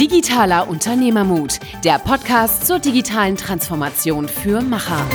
[0.00, 5.06] Digitaler Unternehmermut, der Podcast zur digitalen Transformation für Macher.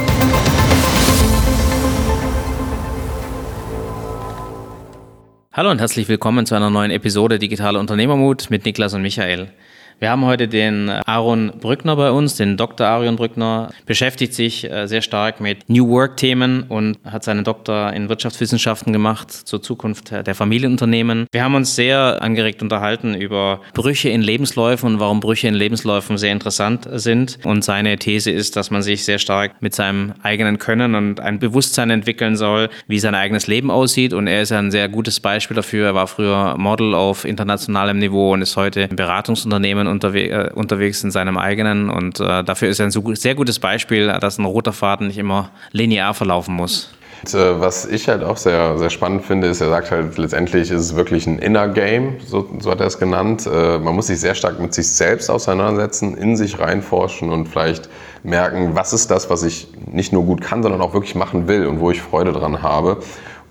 [5.51, 9.51] Hallo und herzlich willkommen zu einer neuen Episode Digitaler Unternehmermut mit Niklas und Michael.
[9.99, 12.85] Wir haben heute den Aaron Brückner bei uns, den Dr.
[12.85, 18.07] Aaron Brückner, beschäftigt sich äh, sehr stark mit New Work-Themen und hat seinen Doktor in
[18.07, 21.25] Wirtschaftswissenschaften gemacht zur Zukunft der Familienunternehmen.
[21.31, 26.19] Wir haben uns sehr angeregt unterhalten über Brüche in Lebensläufen und warum Brüche in Lebensläufen
[26.19, 27.39] sehr interessant sind.
[27.43, 31.39] Und seine These ist, dass man sich sehr stark mit seinem eigenen Können und ein
[31.39, 34.13] Bewusstsein entwickeln soll, wie sein eigenes Leben aussieht.
[34.13, 35.87] Und er ist ein sehr gutes Beispiel dafür.
[35.87, 41.03] Er war früher Model auf internationalem Niveau und ist heute im Beratungsunternehmen unterwe äh, unterwegs
[41.03, 41.89] in seinem eigenen.
[41.89, 45.49] Und äh, dafür ist er ein sehr gutes Beispiel, dass ein roter Faden nicht immer
[45.71, 46.91] linear verlaufen muss.
[47.23, 50.69] Und, äh, was ich halt auch sehr, sehr spannend finde, ist, er sagt halt, letztendlich
[50.69, 53.47] ist es wirklich ein Inner Game, so, so hat er es genannt.
[53.51, 57.89] Äh, man muss sich sehr stark mit sich selbst auseinandersetzen, in sich reinforschen und vielleicht
[58.23, 61.65] merken, was ist das, was ich nicht nur gut kann, sondern auch wirklich machen will
[61.65, 62.97] und wo ich Freude dran habe.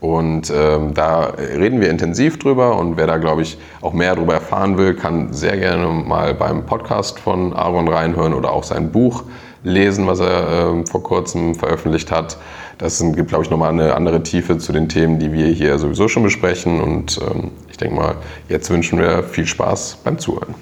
[0.07, 4.35] Und ähm, da reden wir intensiv drüber und wer da, glaube ich, auch mehr darüber
[4.35, 9.25] erfahren will, kann sehr gerne mal beim Podcast von Aaron reinhören oder auch sein Buch
[9.65, 12.39] lesen, was er ähm, vor kurzem veröffentlicht hat.
[12.79, 16.07] Das gibt, glaube ich, nochmal eine andere Tiefe zu den Themen, die wir hier sowieso
[16.07, 16.81] schon besprechen.
[16.81, 18.15] Und ähm, ich denke mal,
[18.49, 20.55] jetzt wünschen wir viel Spaß beim Zuhören.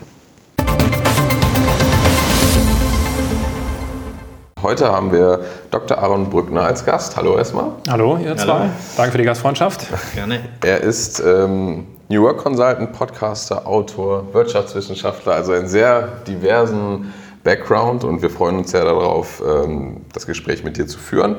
[4.65, 5.99] Heute haben wir Dr.
[5.99, 7.19] Aaron Brückner als Gast.
[7.19, 7.73] Hallo erstmal.
[7.87, 8.61] Hallo, ihr zwei.
[8.61, 8.71] Hallo.
[8.97, 9.89] Danke für die Gastfreundschaft.
[10.15, 10.41] Gerne.
[10.63, 18.23] Er ist ähm, New Work Consultant, Podcaster, Autor, Wirtschaftswissenschaftler, also einen sehr diversen Background und
[18.23, 21.37] wir freuen uns sehr darauf, ähm, das Gespräch mit dir zu führen.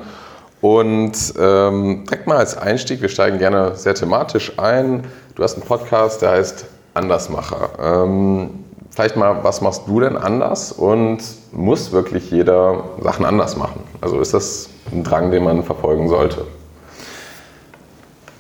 [0.62, 5.04] Und ähm, direkt mal als Einstieg, wir steigen gerne sehr thematisch ein.
[5.34, 7.70] Du hast einen Podcast, der heißt Andersmacher.
[7.82, 11.24] Ähm, vielleicht mal, was machst du denn anders und
[11.56, 13.82] muss wirklich jeder Sachen anders machen?
[14.02, 16.46] Also ist das ein Drang, den man verfolgen sollte?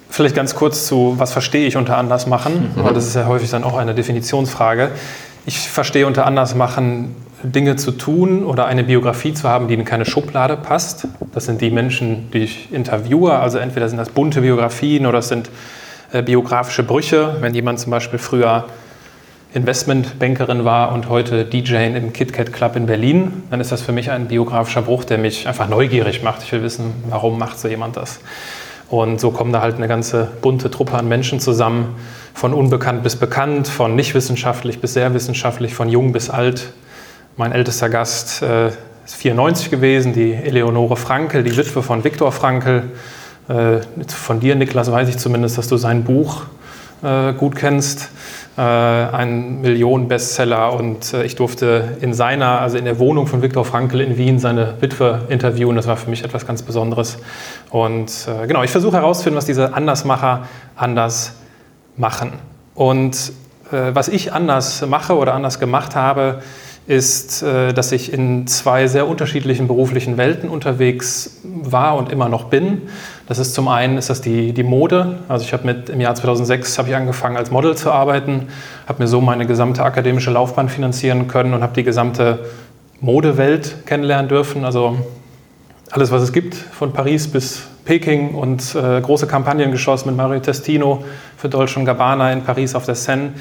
[0.09, 2.83] Vielleicht ganz kurz zu, was verstehe ich unter anders machen, mhm.
[2.83, 4.91] weil das ist ja häufig dann auch eine Definitionsfrage.
[5.45, 9.85] Ich verstehe unter anders machen, Dinge zu tun oder eine Biografie zu haben, die in
[9.85, 11.07] keine Schublade passt.
[11.33, 13.37] Das sind die Menschen, die ich interviewe.
[13.37, 15.49] Also entweder sind das bunte Biografien oder es sind
[16.11, 17.35] äh, biografische Brüche.
[17.41, 18.65] Wenn jemand zum Beispiel früher
[19.55, 24.11] Investmentbankerin war und heute DJ im KitKat Club in Berlin, dann ist das für mich
[24.11, 26.43] ein biografischer Bruch, der mich einfach neugierig macht.
[26.43, 28.19] Ich will wissen, warum macht so jemand das?
[28.89, 31.95] Und so kommen da halt eine ganze bunte Truppe an Menschen zusammen,
[32.33, 36.73] von unbekannt bis bekannt, von nicht wissenschaftlich bis sehr wissenschaftlich, von jung bis alt.
[37.37, 38.67] Mein ältester Gast äh,
[39.05, 42.91] ist 94 gewesen, die Eleonore Frankel, die Witwe von Viktor Frankel.
[43.47, 46.41] Äh, von dir, Niklas, weiß ich zumindest, dass du sein Buch
[47.03, 48.09] äh, gut kennst
[48.61, 53.99] ein Millionen-Bestseller und äh, ich durfte in seiner, also in der Wohnung von Viktor Frankl
[53.99, 55.75] in Wien seine Witwe interviewen.
[55.75, 57.17] Das war für mich etwas ganz Besonderes.
[57.69, 61.33] Und äh, genau, ich versuche herauszufinden, was diese Andersmacher anders
[61.97, 62.33] machen.
[62.75, 63.33] Und
[63.71, 66.41] äh, was ich anders mache oder anders gemacht habe,
[66.87, 72.45] ist, äh, dass ich in zwei sehr unterschiedlichen beruflichen Welten unterwegs war und immer noch
[72.45, 72.83] bin.
[73.27, 75.17] Das ist zum einen ist das die, die Mode.
[75.27, 78.49] Also ich habe mit im Jahr 2006 habe ich angefangen als Model zu arbeiten,
[78.87, 82.45] habe mir so meine gesamte akademische Laufbahn finanzieren können und habe die gesamte
[83.01, 84.63] Modewelt kennenlernen dürfen.
[84.63, 84.97] Also
[85.89, 90.39] alles, was es gibt, von Paris bis Peking und äh, große Kampagnen geschossen mit Mario
[90.39, 91.03] Testino
[91.37, 93.33] für Dolce Gabbana in Paris auf der Seine.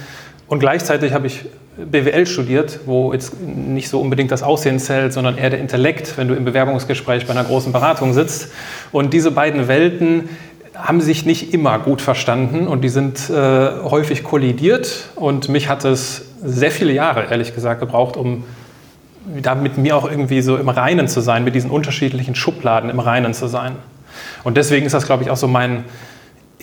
[0.47, 1.45] Und gleichzeitig habe ich
[1.77, 6.29] BWL studiert, wo jetzt nicht so unbedingt das Aussehen zählt, sondern eher der Intellekt, wenn
[6.29, 8.53] du im Bewerbungsgespräch bei einer großen Beratung sitzt.
[8.93, 10.29] Und diese beiden Welten
[10.75, 15.09] haben sich nicht immer gut verstanden und die sind äh, häufig kollidiert.
[15.15, 18.45] Und mich hat es sehr viele Jahre, ehrlich gesagt, gebraucht, um
[19.41, 23.01] da mit mir auch irgendwie so im Reinen zu sein, mit diesen unterschiedlichen Schubladen im
[23.01, 23.77] Reinen zu sein.
[24.45, 25.85] Und deswegen ist das, glaube ich, auch so mein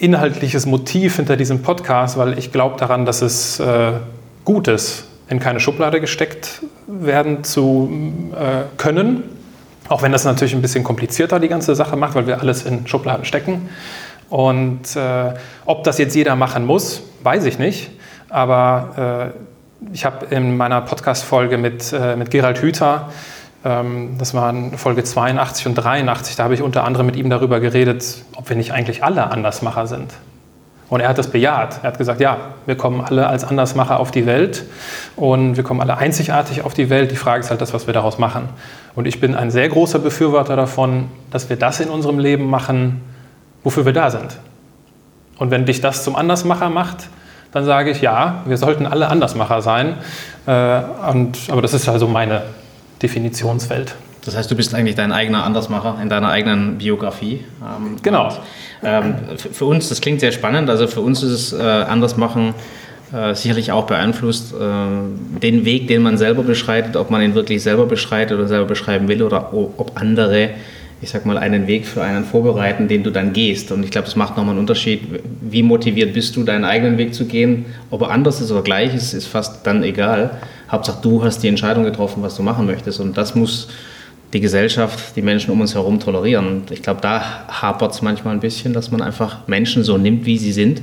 [0.01, 3.93] inhaltliches Motiv hinter diesem Podcast, weil ich glaube daran, dass es äh,
[4.43, 7.89] Gutes in keine Schublade gesteckt werden zu
[8.33, 9.23] äh, können.
[9.89, 12.87] Auch wenn das natürlich ein bisschen komplizierter die ganze Sache macht, weil wir alles in
[12.87, 13.69] Schubladen stecken.
[14.29, 15.33] Und äh,
[15.65, 17.91] ob das jetzt jeder machen muss, weiß ich nicht.
[18.29, 23.09] Aber äh, ich habe in meiner Podcast-Folge mit, äh, mit Gerald Hüther,
[23.63, 28.23] das waren Folge 82 und 83, da habe ich unter anderem mit ihm darüber geredet,
[28.35, 30.11] ob wir nicht eigentlich alle Andersmacher sind.
[30.89, 31.79] Und er hat das bejaht.
[31.83, 34.65] Er hat gesagt, ja, wir kommen alle als Andersmacher auf die Welt
[35.15, 37.11] und wir kommen alle einzigartig auf die Welt.
[37.11, 38.49] Die Frage ist halt das, was wir daraus machen.
[38.93, 43.01] Und ich bin ein sehr großer Befürworter davon, dass wir das in unserem Leben machen,
[43.63, 44.37] wofür wir da sind.
[45.37, 47.07] Und wenn dich das zum Andersmacher macht,
[47.53, 49.95] dann sage ich ja, wir sollten alle Andersmacher sein.
[50.45, 52.41] Äh, und, aber das ist also meine
[53.01, 53.95] Definitionswelt.
[54.23, 57.43] Das heißt, du bist eigentlich dein eigener Andersmacher in deiner eigenen Biografie.
[57.61, 58.27] Ähm, genau.
[58.27, 58.39] Und,
[58.83, 62.53] ähm, für uns, das klingt sehr spannend, also für uns ist es äh, Andersmachen
[63.13, 67.61] äh, sicherlich auch beeinflusst, äh, den Weg, den man selber beschreitet, ob man ihn wirklich
[67.61, 70.51] selber beschreitet oder selber beschreiben will oder ob andere,
[71.01, 73.71] ich sag mal, einen Weg für einen vorbereiten, den du dann gehst.
[73.71, 75.01] Und ich glaube, das macht nochmal einen Unterschied.
[75.41, 77.65] Wie motiviert bist du, deinen eigenen Weg zu gehen?
[77.89, 80.37] Ob er anders ist oder gleich ist, ist fast dann egal.
[80.71, 82.99] Hauptsache, du hast die Entscheidung getroffen, was du machen möchtest.
[82.99, 83.67] Und das muss
[84.33, 86.47] die Gesellschaft, die Menschen um uns herum tolerieren.
[86.47, 90.25] Und ich glaube, da hapert es manchmal ein bisschen, dass man einfach Menschen so nimmt,
[90.25, 90.81] wie sie sind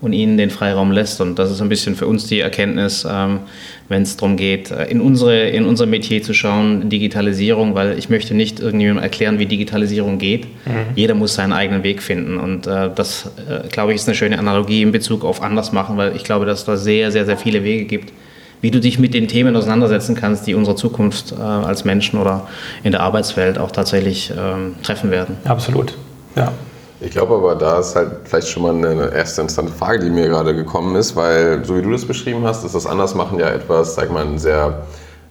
[0.00, 1.20] und ihnen den Freiraum lässt.
[1.20, 3.40] Und das ist ein bisschen für uns die Erkenntnis, ähm,
[3.88, 8.08] wenn es darum geht, äh, in, unsere, in unser Metier zu schauen, Digitalisierung, weil ich
[8.08, 10.46] möchte nicht irgendjemandem erklären, wie Digitalisierung geht.
[10.66, 10.96] Mhm.
[10.96, 12.38] Jeder muss seinen eigenen Weg finden.
[12.38, 15.96] Und äh, das, äh, glaube ich, ist eine schöne Analogie in Bezug auf anders machen,
[15.96, 18.12] weil ich glaube, dass es da sehr, sehr, sehr viele Wege gibt,
[18.62, 22.46] wie du dich mit den Themen auseinandersetzen kannst, die unsere Zukunft äh, als Menschen oder
[22.82, 25.36] in der Arbeitswelt auch tatsächlich ähm, treffen werden.
[25.44, 25.94] Absolut,
[26.34, 26.52] ja.
[27.00, 30.28] Ich glaube aber, da ist halt vielleicht schon mal eine erste interessante Frage, die mir
[30.28, 33.96] gerade gekommen ist, weil so wie du das beschrieben hast, ist das Andersmachen ja etwas,
[33.96, 34.84] sag mal, ein sehr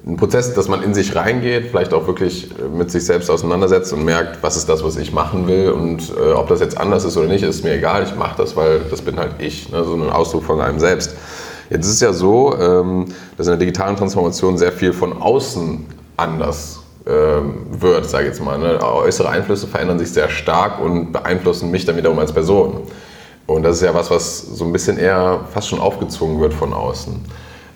[0.06, 4.04] ein Prozess, dass man in sich reingeht, vielleicht auch wirklich mit sich selbst auseinandersetzt und
[4.04, 7.18] merkt, was ist das, was ich machen will und äh, ob das jetzt anders ist
[7.18, 8.04] oder nicht, ist mir egal.
[8.04, 9.84] Ich mache das, weil das bin halt ich, ne?
[9.84, 11.16] so ein Ausdruck von einem selbst.
[11.72, 13.06] Jetzt ist es ja so, ähm,
[13.38, 15.86] dass in der digitalen Transformation sehr viel von außen
[16.18, 18.60] anders ähm, wird, sage ich jetzt mal.
[18.60, 18.78] Ne?
[18.84, 22.82] Äußere Einflüsse verändern sich sehr stark und beeinflussen mich dann wiederum als Person.
[23.48, 26.74] Und das ist ja was, was so ein bisschen eher fast schon aufgezwungen wird von
[26.74, 27.22] außen.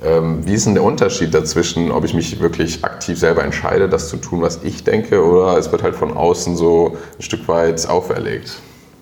[0.03, 4.09] Ähm, wie ist denn der Unterschied dazwischen, ob ich mich wirklich aktiv selber entscheide, das
[4.09, 7.87] zu tun, was ich denke, oder es wird halt von außen so ein Stück weit
[7.87, 8.57] auferlegt?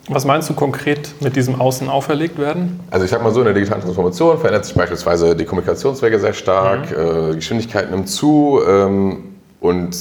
[0.09, 2.81] Was meinst du konkret mit diesem Außen auferlegt werden?
[2.91, 6.33] Also ich sag mal so, in der digitalen Transformation verändert sich beispielsweise die Kommunikationswege sehr
[6.33, 7.31] stark, mhm.
[7.31, 9.95] äh, Geschwindigkeit nimmt zu ähm, und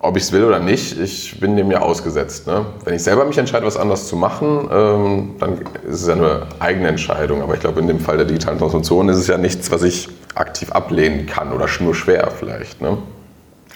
[0.00, 2.46] ob ich es will oder nicht, ich bin dem ja ausgesetzt.
[2.46, 2.66] Ne?
[2.84, 5.58] Wenn ich selber mich entscheide, was anders zu machen, ähm, dann
[5.88, 7.42] ist es ja eine eigene Entscheidung.
[7.42, 10.08] Aber ich glaube, in dem Fall der digitalen Transformation ist es ja nichts, was ich
[10.36, 12.80] aktiv ablehnen kann oder nur schwer vielleicht.
[12.80, 12.96] Ne?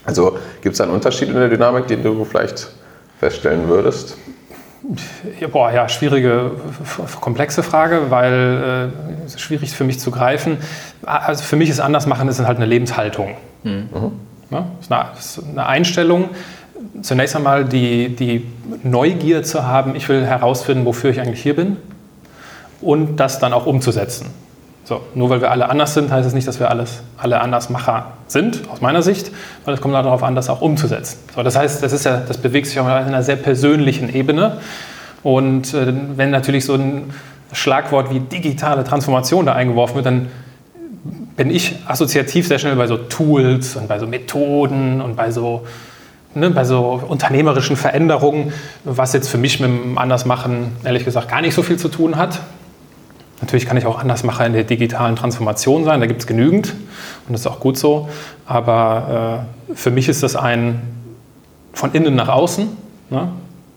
[0.04, 2.70] Also gibt es einen Unterschied in der Dynamik, den du vielleicht
[3.18, 4.16] feststellen würdest?
[5.52, 6.52] Boah, ja, schwierige,
[7.20, 8.90] komplexe Frage, weil
[9.22, 10.58] äh, es schwierig für mich zu greifen.
[11.04, 13.36] Also für mich ist anders machen, ist halt eine Lebenshaltung.
[13.62, 13.88] Mhm.
[14.50, 16.30] Ja, ist eine, ist eine Einstellung.
[17.00, 18.46] Zunächst einmal die, die
[18.82, 21.76] Neugier zu haben, ich will herausfinden, wofür ich eigentlich hier bin
[22.80, 24.30] und das dann auch umzusetzen.
[24.84, 28.12] So, nur weil wir alle anders sind, heißt es nicht, dass wir alles, alle Andersmacher
[28.26, 29.30] sind, aus meiner Sicht,
[29.64, 31.18] weil es kommt darauf an, das auch umzusetzen.
[31.34, 34.58] So, das heißt, das, ist ja, das bewegt sich auf einer sehr persönlichen Ebene.
[35.22, 37.12] Und äh, wenn natürlich so ein
[37.52, 40.28] Schlagwort wie digitale Transformation da eingeworfen wird, dann
[41.36, 45.64] bin ich assoziativ sehr schnell bei so Tools und bei so Methoden und bei so,
[46.34, 48.52] ne, bei so unternehmerischen Veränderungen,
[48.84, 52.16] was jetzt für mich mit dem Andersmachen ehrlich gesagt gar nicht so viel zu tun
[52.16, 52.40] hat.
[53.42, 56.68] Natürlich kann ich auch Andersmacher in der digitalen Transformation sein, da gibt es genügend
[57.26, 58.08] und das ist auch gut so.
[58.46, 60.80] Aber äh, für mich ist das ein
[61.74, 62.68] von innen nach außen.
[63.10, 63.28] Ne?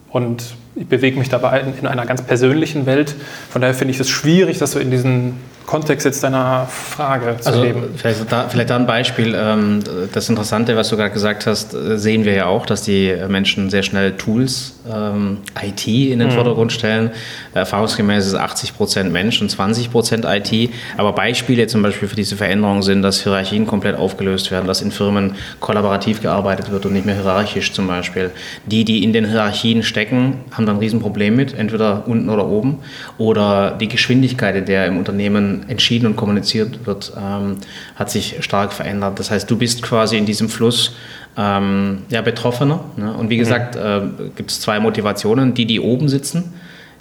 [0.10, 3.16] Und ich bewege mich dabei in einer ganz persönlichen Welt.
[3.50, 7.48] Von daher finde ich es schwierig, das so in diesen Kontext jetzt deiner Frage zu
[7.48, 7.84] also, geben.
[7.96, 9.36] Vielleicht da, vielleicht da ein Beispiel.
[9.38, 9.82] Ähm,
[10.14, 13.70] das Interessante, was du gerade gesagt hast, äh, sehen wir ja auch, dass die Menschen
[13.70, 16.34] sehr schnell Tools, ähm, IT in den mhm.
[16.34, 17.12] Vordergrund stellen.
[17.54, 20.70] Erfahrungsgemäß ist 80 Prozent Mensch und 20 Prozent IT.
[20.98, 24.92] Aber Beispiele zum Beispiel für diese Veränderung sind, dass Hierarchien komplett aufgelöst werden, dass in
[24.92, 28.32] Firmen kollaborativ gearbeitet wird und nicht mehr hierarchisch zum Beispiel.
[28.66, 32.80] Die, die in den Hierarchien stecken, haben dann ein Riesenproblem mit, entweder unten oder oben.
[33.18, 37.58] Oder die Geschwindigkeit, in der im Unternehmen entschieden und kommuniziert wird, ähm,
[37.96, 39.20] hat sich stark verändert.
[39.20, 40.96] Das heißt, du bist quasi in diesem Fluss
[41.38, 42.82] ähm, ja, Betroffener.
[42.98, 43.14] Ne?
[43.14, 43.40] Und wie mhm.
[43.40, 44.02] gesagt, äh,
[44.36, 45.54] gibt es zwei Motivationen.
[45.54, 46.54] Die, die oben sitzen,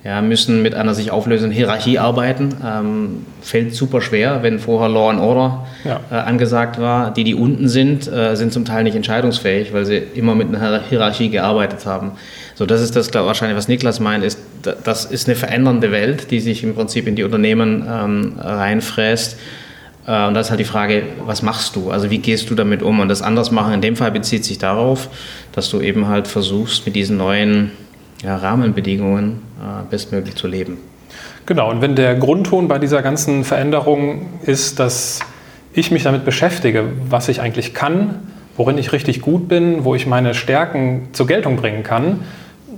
[0.05, 2.55] ja, müssen mit einer sich auflösenden Hierarchie arbeiten.
[2.65, 6.01] Ähm, fällt super schwer, wenn vorher Law and Order ja.
[6.11, 7.13] äh, angesagt war.
[7.13, 10.83] Die, die unten sind, äh, sind zum Teil nicht entscheidungsfähig, weil sie immer mit einer
[10.83, 12.13] Hierarchie gearbeitet haben.
[12.55, 16.31] So, das ist das, glaub, wahrscheinlich, was Niklas meint, ist, das ist eine verändernde Welt,
[16.31, 19.39] die sich im Prinzip in die Unternehmen ähm, reinfräst.
[20.07, 21.91] Äh, und da ist halt die Frage, was machst du?
[21.91, 23.01] Also wie gehst du damit um?
[23.01, 25.09] Und das Andersmachen in dem Fall bezieht sich darauf,
[25.53, 27.73] dass du eben halt versuchst, mit diesen neuen
[28.23, 30.79] ja, Rahmenbedingungen äh, bestmöglich zu leben.
[31.47, 35.21] Genau, und wenn der Grundton bei dieser ganzen Veränderung ist, dass
[35.75, 38.23] ich mich damit beschäftige, was ich eigentlich kann,
[38.57, 42.21] worin ich richtig gut bin, wo ich meine Stärken zur Geltung bringen kann,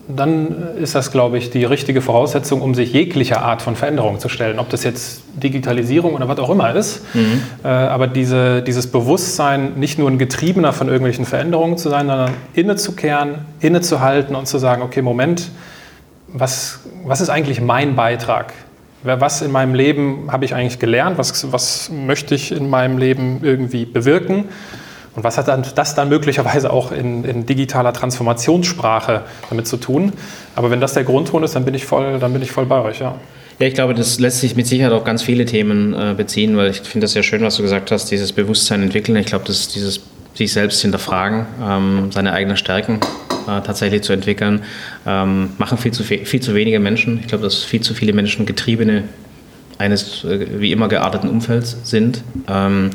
[0.08, 4.28] dann ist das, glaube ich, die richtige Voraussetzung, um sich jeglicher Art von Veränderung zu
[4.28, 4.58] stellen.
[4.58, 7.02] Ob das jetzt Digitalisierung oder was auch immer ist.
[7.14, 7.42] Mhm.
[7.64, 12.32] Äh, aber diese, dieses Bewusstsein, nicht nur ein Getriebener von irgendwelchen Veränderungen zu sein, sondern
[12.54, 15.50] innezukehren, innezuhalten und zu sagen, okay, Moment,
[16.28, 18.52] was, was ist eigentlich mein Beitrag?
[19.02, 21.18] Was in meinem Leben habe ich eigentlich gelernt?
[21.18, 24.46] Was, was möchte ich in meinem Leben irgendwie bewirken?
[25.16, 30.12] Und was hat dann, das dann möglicherweise auch in, in, digitaler Transformationssprache damit zu tun?
[30.54, 32.80] Aber wenn das der Grundton ist, dann bin ich voll, dann bin ich voll bei
[32.82, 33.14] euch, ja.
[33.58, 36.70] Ja, ich glaube, das lässt sich mit Sicherheit auf ganz viele Themen äh, beziehen, weil
[36.70, 39.16] ich finde das sehr schön, was du gesagt hast, dieses Bewusstsein entwickeln.
[39.16, 40.02] Ich glaube, dass dieses
[40.34, 43.00] sich selbst hinterfragen, ähm, seine eigenen Stärken
[43.46, 44.64] äh, tatsächlich zu entwickeln,
[45.06, 47.20] ähm, machen viel zu, viel zu wenige Menschen.
[47.20, 49.04] Ich glaube, dass viel zu viele Menschen getriebene
[49.78, 52.22] eines äh, wie immer gearteten Umfelds sind.
[52.48, 52.90] Ähm,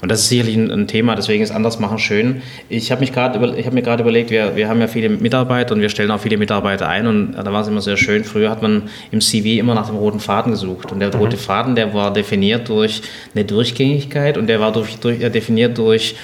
[0.00, 2.42] und das ist sicherlich ein, ein, Thema, deswegen ist Andersmachen schön.
[2.68, 6.10] Ich habe hab mir gerade überlegt, wir, wir haben ja viele Mitarbeiter und wir stellen
[6.10, 8.24] auch viele Mitarbeiter ein und da war es immer sehr schön.
[8.24, 11.20] Früher hat man im CV immer nach dem roten Faden gesucht und der mhm.
[11.20, 13.02] rote Faden, der war definiert durch
[13.34, 16.16] eine Durchgängigkeit und der war durch, durch, definiert durch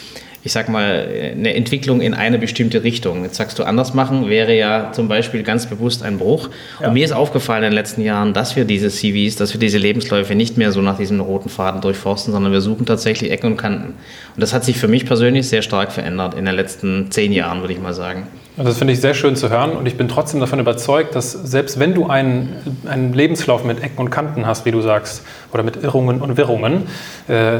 [0.42, 3.24] ich sag mal, eine Entwicklung in eine bestimmte Richtung.
[3.24, 6.48] Jetzt sagst du, anders machen wäre ja zum Beispiel ganz bewusst ein Bruch.
[6.80, 6.88] Ja.
[6.88, 9.76] Und mir ist aufgefallen in den letzten Jahren, dass wir diese CVs, dass wir diese
[9.76, 13.56] Lebensläufe nicht mehr so nach diesem roten Faden durchforsten, sondern wir suchen tatsächlich Ecken und
[13.58, 13.94] Kanten.
[14.34, 17.60] Und das hat sich für mich persönlich sehr stark verändert in den letzten zehn Jahren,
[17.60, 18.26] würde ich mal sagen.
[18.56, 21.32] Also das finde ich sehr schön zu hören und ich bin trotzdem davon überzeugt, dass
[21.32, 22.56] selbst wenn du einen,
[22.86, 26.86] einen Lebenslauf mit Ecken und Kanten hast, wie du sagst, oder mit Irrungen und Wirrungen,
[27.28, 27.58] äh,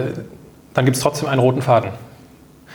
[0.75, 1.91] dann gibt es trotzdem einen roten Faden.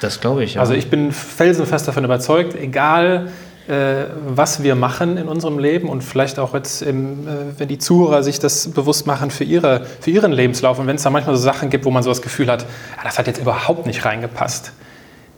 [0.02, 0.56] Das glaube ich.
[0.56, 0.62] Ja.
[0.62, 3.30] Also ich bin felsenfest davon überzeugt, egal
[3.68, 7.80] äh, was wir machen in unserem Leben und vielleicht auch jetzt, im, äh, wenn die
[7.80, 11.36] Zuhörer sich das bewusst machen für, ihre, für ihren Lebenslauf und wenn es da manchmal
[11.36, 12.64] so Sachen gibt, wo man so das Gefühl hat,
[12.98, 14.72] ah, das hat jetzt überhaupt nicht reingepasst.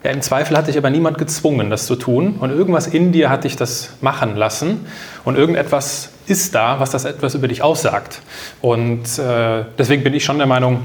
[0.04, 3.30] Ja, Im Zweifel hat dich aber niemand gezwungen, das zu tun und irgendwas in dir
[3.30, 4.86] hat dich das machen lassen
[5.24, 8.22] und irgendetwas ist da, was das etwas über dich aussagt.
[8.62, 10.84] Und äh, deswegen bin ich schon der Meinung,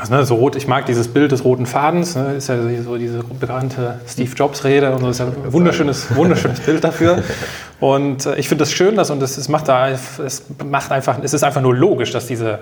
[0.00, 2.96] also, ne, so rot, ich mag dieses Bild des roten Fadens, ne, ist ja so
[2.96, 7.22] diese bekannte Steve Jobs-Rede und so, ist ja ein wunderschönes, wunderschönes Bild dafür.
[7.80, 11.32] Und äh, ich finde das schön, dass, und es, macht da, es macht einfach, es
[11.32, 12.58] ist einfach nur logisch, dass diese,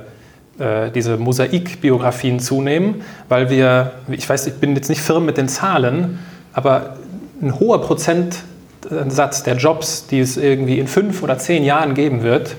[0.61, 5.49] äh, diese Mosaikbiografien zunehmen, weil wir, ich weiß, ich bin jetzt nicht firm mit den
[5.49, 6.21] Zahlen,
[6.53, 6.99] aber
[7.43, 12.55] ein hoher Prozentsatz der Jobs, die es irgendwie in fünf oder zehn Jahren geben wird,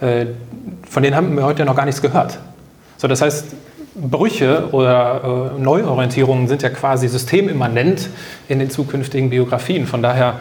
[0.00, 0.26] äh,
[0.88, 2.38] von denen haben wir heute noch gar nichts gehört.
[2.96, 3.46] So, das heißt,
[3.94, 8.08] Brüche oder äh, Neuorientierungen sind ja quasi systemimmanent
[8.48, 9.86] in den zukünftigen Biografien.
[9.86, 10.40] Von daher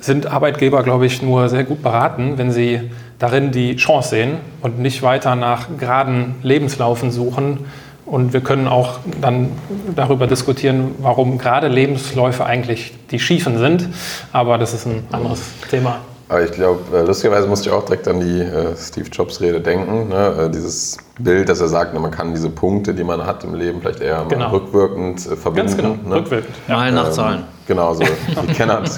[0.00, 4.78] sind Arbeitgeber, glaube ich, nur sehr gut beraten, wenn sie darin die Chance sehen und
[4.78, 7.66] nicht weiter nach geraden Lebenslaufen suchen.
[8.04, 9.50] Und wir können auch dann
[9.94, 13.88] darüber diskutieren, warum gerade Lebensläufe eigentlich die schiefen sind.
[14.32, 15.40] Aber das ist ein anderes
[15.70, 16.00] Thema.
[16.32, 20.08] Aber ich glaube, äh, lustigerweise musste ich auch direkt an die äh, Steve Jobs-Rede denken.
[20.08, 20.46] Ne?
[20.46, 23.54] Äh, dieses Bild, dass er sagt, ne, man kann diese Punkte, die man hat im
[23.54, 24.48] Leben, vielleicht eher genau.
[24.48, 25.76] rückwirkend äh, verbinden.
[25.76, 26.16] Ganz genau, ne?
[26.16, 26.54] rückwirkend.
[26.68, 26.76] Ja.
[26.76, 27.40] Mal nach Zahlen.
[27.40, 28.02] Ähm, genau, so.
[28.02, 28.88] You cannot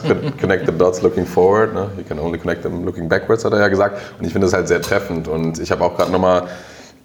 [0.41, 1.91] connect the dots looking forward, ne?
[1.99, 4.00] you can only connect them looking backwards, hat er ja gesagt.
[4.17, 5.26] Und ich finde das halt sehr treffend.
[5.26, 6.45] Und ich habe auch gerade nochmal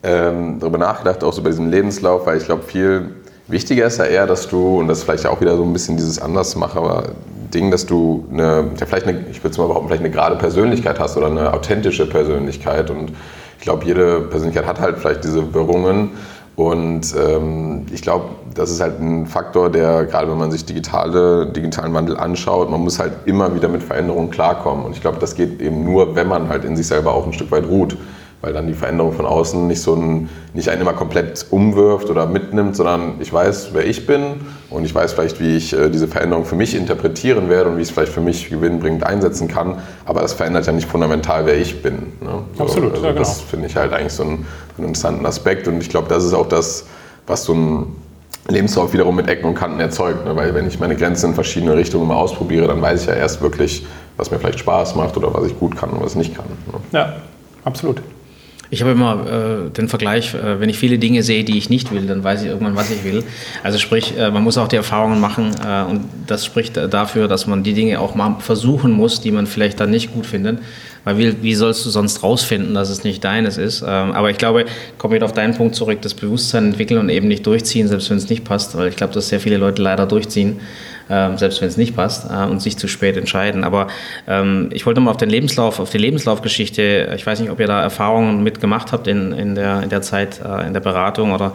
[0.03, 3.15] ähm, darüber nachgedacht, auch so bei diesem Lebenslauf, weil ich glaube, viel
[3.50, 5.98] wichtiger ist ja eher, dass du, und das ist vielleicht auch wieder so ein bisschen
[5.98, 7.13] dieses Andersmacher,
[7.53, 10.36] Ding, dass du eine, ja vielleicht eine, ich würde es mal behaupten, vielleicht eine gerade
[10.36, 12.89] Persönlichkeit hast oder eine authentische Persönlichkeit.
[12.89, 13.12] Und
[13.58, 16.12] ich glaube, jede Persönlichkeit hat halt vielleicht diese Wirrungen.
[16.56, 21.48] Und ähm, ich glaube, das ist halt ein Faktor, der, gerade wenn man sich digitale,
[21.48, 24.86] digitalen Wandel anschaut, man muss halt immer wieder mit Veränderungen klarkommen.
[24.86, 27.34] Und ich glaube, das geht eben nur, wenn man halt in sich selber auch ein
[27.34, 27.98] Stück weit ruht
[28.41, 32.25] weil dann die Veränderung von außen nicht so ein, nicht einen immer komplett umwirft oder
[32.25, 36.08] mitnimmt, sondern ich weiß, wer ich bin und ich weiß vielleicht, wie ich äh, diese
[36.08, 39.79] Veränderung für mich interpretieren werde und wie ich es vielleicht für mich gewinnbringend einsetzen kann.
[40.05, 42.13] Aber das verändert ja nicht fundamental, wer ich bin.
[42.22, 42.43] Ne?
[42.58, 43.24] So, Absolut, also ja, genau.
[43.24, 44.46] Das finde ich halt eigentlich so einen,
[44.77, 46.86] einen interessanten Aspekt und ich glaube, das ist auch das,
[47.27, 47.96] was so ein
[48.48, 50.25] Lebenslauf wiederum mit Ecken und Kanten erzeugt.
[50.25, 50.36] Ne?
[50.36, 53.41] Weil wenn ich meine Grenzen in verschiedene Richtungen mal ausprobiere, dann weiß ich ja erst
[53.41, 56.36] wirklich, was mir vielleicht Spaß macht oder was ich gut kann und was ich nicht
[56.36, 56.46] kann.
[56.46, 56.79] Ne?
[56.91, 57.13] Ja,
[57.65, 58.01] absolut.
[58.71, 61.91] Ich habe immer äh, den Vergleich, äh, wenn ich viele Dinge sehe, die ich nicht
[61.91, 63.23] will, dann weiß ich irgendwann, was ich will.
[63.63, 67.47] Also sprich, äh, man muss auch die Erfahrungen machen äh, und das spricht dafür, dass
[67.47, 70.59] man die Dinge auch mal versuchen muss, die man vielleicht dann nicht gut findet.
[71.03, 73.81] Weil wie, wie sollst du sonst rausfinden, dass es nicht deines ist?
[73.81, 74.65] Ähm, aber ich glaube,
[74.97, 78.17] komme wieder auf deinen Punkt zurück, das Bewusstsein entwickeln und eben nicht durchziehen, selbst wenn
[78.17, 80.59] es nicht passt, weil ich glaube, dass sehr viele Leute leider durchziehen
[81.09, 83.63] äh, selbst wenn es nicht passt, äh, und sich zu spät entscheiden.
[83.63, 83.87] Aber
[84.27, 87.67] ähm, ich wollte mal auf den Lebenslauf, auf die Lebenslaufgeschichte, ich weiß nicht, ob ihr
[87.67, 91.53] da Erfahrungen mitgemacht habt in, in, der, in der Zeit, äh, in der Beratung oder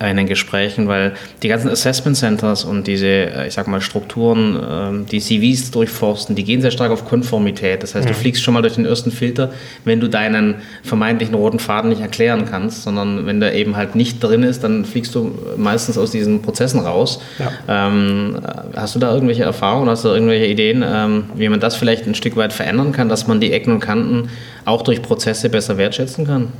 [0.00, 4.58] in den Gesprächen, weil die ganzen Assessment Centers und diese, äh, ich sag mal, Strukturen,
[4.68, 7.82] ähm, die CVs durchforsten, die gehen sehr stark auf Konformität.
[7.82, 8.16] Das heißt, du mhm.
[8.16, 9.52] fliegst schon mal durch den ersten Filter,
[9.84, 14.22] wenn du deinen vermeintlichen roten Faden nicht erklären kannst, sondern wenn der eben halt nicht
[14.22, 17.20] drin ist, dann fliegst du meistens aus diesen Prozessen raus.
[17.38, 17.88] Ja.
[17.88, 18.40] Ähm,
[18.74, 22.14] hast du da irgendwelche Erfahrungen, hast du irgendwelche Ideen, ähm, wie man das vielleicht ein
[22.14, 24.30] Stück weit verändern kann, dass man die Ecken und Kanten
[24.64, 26.52] auch durch Prozesse besser wertschätzen kann?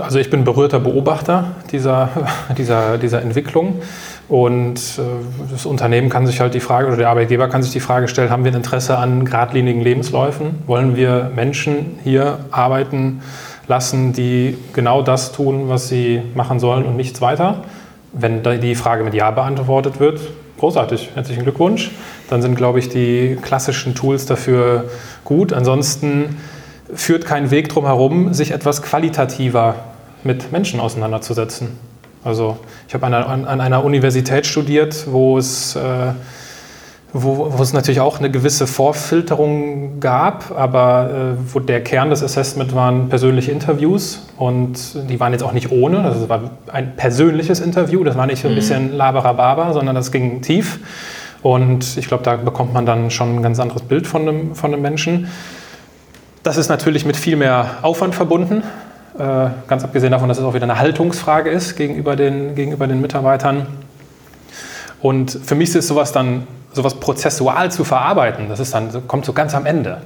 [0.00, 2.08] Also ich bin berührter Beobachter dieser,
[2.58, 3.80] dieser, dieser Entwicklung
[4.28, 5.02] und äh,
[5.50, 8.30] das Unternehmen kann sich halt die Frage oder der Arbeitgeber kann sich die Frage stellen,
[8.30, 10.62] haben wir ein Interesse an geradlinigen Lebensläufen?
[10.66, 13.22] Wollen wir Menschen hier arbeiten
[13.68, 17.64] lassen, die genau das tun, was sie machen sollen und nichts weiter?
[18.12, 20.20] Wenn die Frage mit Ja beantwortet wird,
[20.64, 21.90] großartig, herzlichen Glückwunsch.
[22.30, 24.88] Dann sind, glaube ich, die klassischen Tools dafür
[25.22, 25.52] gut.
[25.52, 26.38] Ansonsten
[26.94, 29.74] führt kein Weg drum herum, sich etwas qualitativer
[30.22, 31.78] mit Menschen auseinanderzusetzen.
[32.24, 32.56] Also
[32.88, 36.12] ich habe an, einer Universität studiert, wo es, äh,
[37.16, 42.22] wo, wo, es natürlich auch eine gewisse Vorfilterung gab, aber äh, wo der Kern des
[42.22, 47.60] Assessment waren persönliche Interviews und die waren jetzt auch nicht ohne, das war ein persönliches
[47.60, 48.56] Interview, das war nicht so ein mhm.
[48.56, 50.80] bisschen laberababa, sondern das ging tief
[51.44, 54.72] und ich glaube, da bekommt man dann schon ein ganz anderes Bild von einem, von
[54.72, 55.28] einem Menschen.
[56.42, 58.64] Das ist natürlich mit viel mehr Aufwand verbunden.
[59.18, 63.00] Äh, ganz abgesehen davon, dass es auch wieder eine Haltungsfrage ist gegenüber den, gegenüber den
[63.00, 63.66] Mitarbeitern.
[65.00, 69.32] Und für mich ist sowas dann, sowas prozessual zu verarbeiten, das ist dann, kommt so
[69.32, 69.98] ganz am Ende.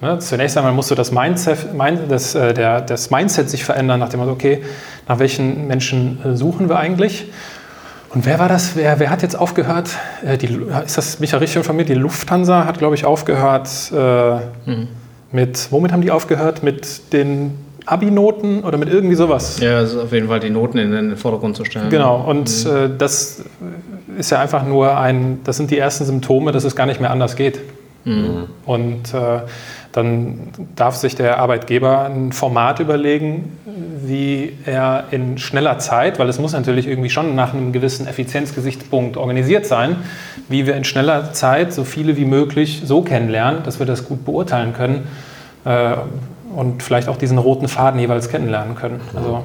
[0.00, 0.18] Ne?
[0.18, 1.58] Zunächst einmal musst du das Mindset,
[2.08, 4.62] das, äh, der, das Mindset sich verändern, nach dem Motto, okay,
[5.08, 7.30] nach welchen Menschen äh, suchen wir eigentlich?
[8.10, 8.76] Und wer war das?
[8.76, 9.90] Wer, wer hat jetzt aufgehört?
[10.40, 11.84] Die, ist das Michael Richtung von mir?
[11.84, 13.68] Die Lufthansa hat, glaube ich, aufgehört.
[13.92, 14.88] Äh, mhm
[15.32, 16.62] mit, womit haben die aufgehört?
[16.62, 17.52] Mit den
[17.84, 19.60] Abi-Noten oder mit irgendwie sowas?
[19.60, 21.90] Ja, also auf jeden Fall die Noten in den Vordergrund zu stellen.
[21.90, 22.70] Genau, und mhm.
[22.70, 23.44] äh, das
[24.16, 27.10] ist ja einfach nur ein, das sind die ersten Symptome, dass es gar nicht mehr
[27.10, 27.60] anders geht.
[28.04, 28.46] Mhm.
[28.64, 29.40] Und äh,
[29.92, 33.58] dann darf sich der Arbeitgeber ein Format überlegen,
[34.04, 39.16] wie er in schneller Zeit, weil es muss natürlich irgendwie schon nach einem gewissen Effizienzgesichtspunkt
[39.16, 39.96] organisiert sein,
[40.48, 44.24] wie wir in schneller Zeit so viele wie möglich so kennenlernen, dass wir das gut
[44.24, 45.08] beurteilen können
[45.64, 45.94] äh,
[46.54, 49.00] und vielleicht auch diesen roten Faden jeweils kennenlernen können.
[49.14, 49.44] Also,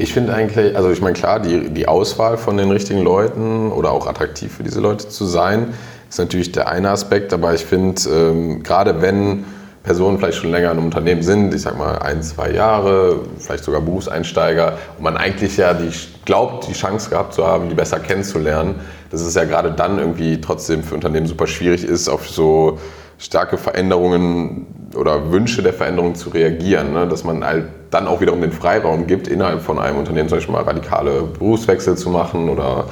[0.00, 3.92] ich finde eigentlich, also ich meine klar, die, die Auswahl von den richtigen Leuten oder
[3.92, 5.74] auch attraktiv für diese Leute zu sein,
[6.08, 9.44] ist natürlich der eine Aspekt, aber ich finde, ähm, gerade wenn
[9.82, 13.64] Personen vielleicht schon länger in einem Unternehmen sind, ich sag mal ein, zwei Jahre, vielleicht
[13.64, 15.90] sogar Berufseinsteiger, und man eigentlich ja die,
[16.24, 18.76] glaubt, die Chance gehabt zu haben, die besser kennenzulernen,
[19.10, 22.78] dass es ja gerade dann irgendwie trotzdem für Unternehmen super schwierig ist, auf so
[23.20, 26.92] starke Veränderungen oder Wünsche der Veränderung zu reagieren.
[26.92, 27.06] Ne?
[27.06, 30.54] Dass man halt dann auch wiederum den Freiraum gibt, innerhalb von einem Unternehmen zum Beispiel
[30.54, 32.86] mal radikale Berufswechsel zu machen oder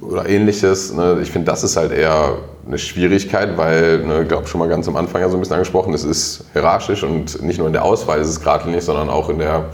[0.00, 0.92] oder ähnliches.
[0.92, 1.18] Ne?
[1.22, 2.36] Ich finde, das ist halt eher
[2.66, 5.54] eine Schwierigkeit, weil, ne, ich glaube schon mal ganz am Anfang ja so ein bisschen
[5.54, 9.28] angesprochen, es ist hierarchisch und nicht nur in der Auswahl ist es geradlinig, sondern auch
[9.28, 9.64] in der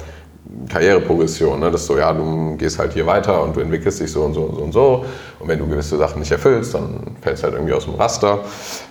[0.68, 1.70] Karriereprogression, ne?
[1.70, 4.42] dass so, ja, du gehst halt hier weiter und du entwickelst dich so und so
[4.42, 5.04] und so und so.
[5.40, 8.40] Und wenn du gewisse Sachen nicht erfüllst, dann fällst du halt irgendwie aus dem Raster.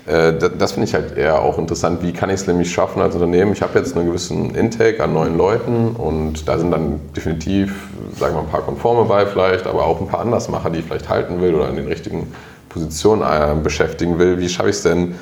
[0.05, 2.03] Äh, das, das finde ich halt eher auch interessant.
[2.03, 3.53] Wie kann ich es nämlich schaffen als Unternehmen?
[3.53, 7.89] Ich habe jetzt einen gewissen Intake an neuen Leuten und da sind dann definitiv,
[8.19, 11.09] sagen wir ein paar Konforme bei vielleicht, aber auch ein paar Andersmacher, die ich vielleicht
[11.09, 12.31] halten will oder in den richtigen
[12.69, 14.39] Positionen äh, beschäftigen will.
[14.39, 15.15] Wie schaffe ich es denn,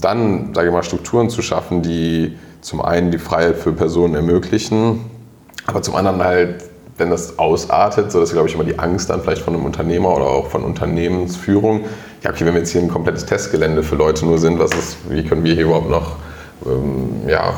[0.00, 5.17] dann, sage ich mal, Strukturen zu schaffen, die zum einen die Freiheit für Personen ermöglichen,
[5.68, 6.64] aber zum anderen halt,
[6.96, 10.16] wenn das ausartet, so dass glaube ich immer die Angst dann vielleicht von einem Unternehmer
[10.16, 11.84] oder auch von Unternehmensführung,
[12.24, 14.96] ja okay, wenn wir jetzt hier ein komplettes Testgelände für Leute nur sind, was ist,
[15.10, 16.16] wie können wir hier überhaupt noch
[16.66, 17.54] ähm, ja,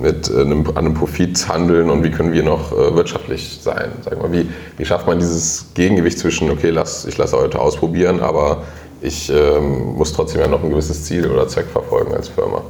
[0.00, 3.92] mit äh, einem, an einem Profit handeln und wie können wir noch äh, wirtschaftlich sein?
[4.02, 8.20] Sag mal, wie, wie schafft man dieses Gegengewicht zwischen, okay, lass, ich lasse Leute ausprobieren,
[8.20, 8.64] aber
[9.00, 12.62] ich ähm, muss trotzdem ja noch ein gewisses Ziel oder Zweck verfolgen als Firma?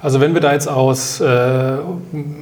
[0.00, 1.76] Also wenn wir da jetzt aus äh,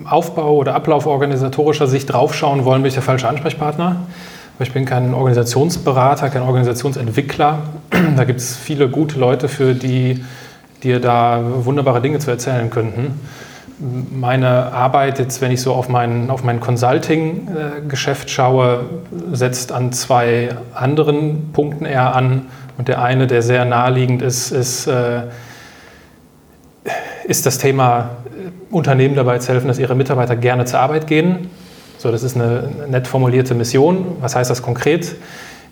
[0.04, 3.96] Aufbau- oder Ablauforganisatorischer Sicht draufschauen wollen, bin ich der falsche Ansprechpartner.
[4.58, 7.58] Ich bin kein Organisationsberater, kein Organisationsentwickler.
[8.16, 10.24] Da gibt es viele gute Leute, für die
[10.82, 13.20] dir da wunderbare Dinge zu erzählen könnten.
[14.10, 18.84] Meine Arbeit, jetzt wenn ich so auf mein, auf mein Consulting-Geschäft schaue,
[19.32, 22.46] setzt an zwei anderen Punkten eher an.
[22.78, 25.22] Und der eine, der sehr naheliegend ist, ist äh,
[27.26, 31.50] ist das Thema äh, Unternehmen dabei zu helfen, dass ihre Mitarbeiter gerne zur Arbeit gehen.
[31.98, 34.16] So, das ist eine nett formulierte Mission.
[34.20, 35.16] Was heißt das konkret?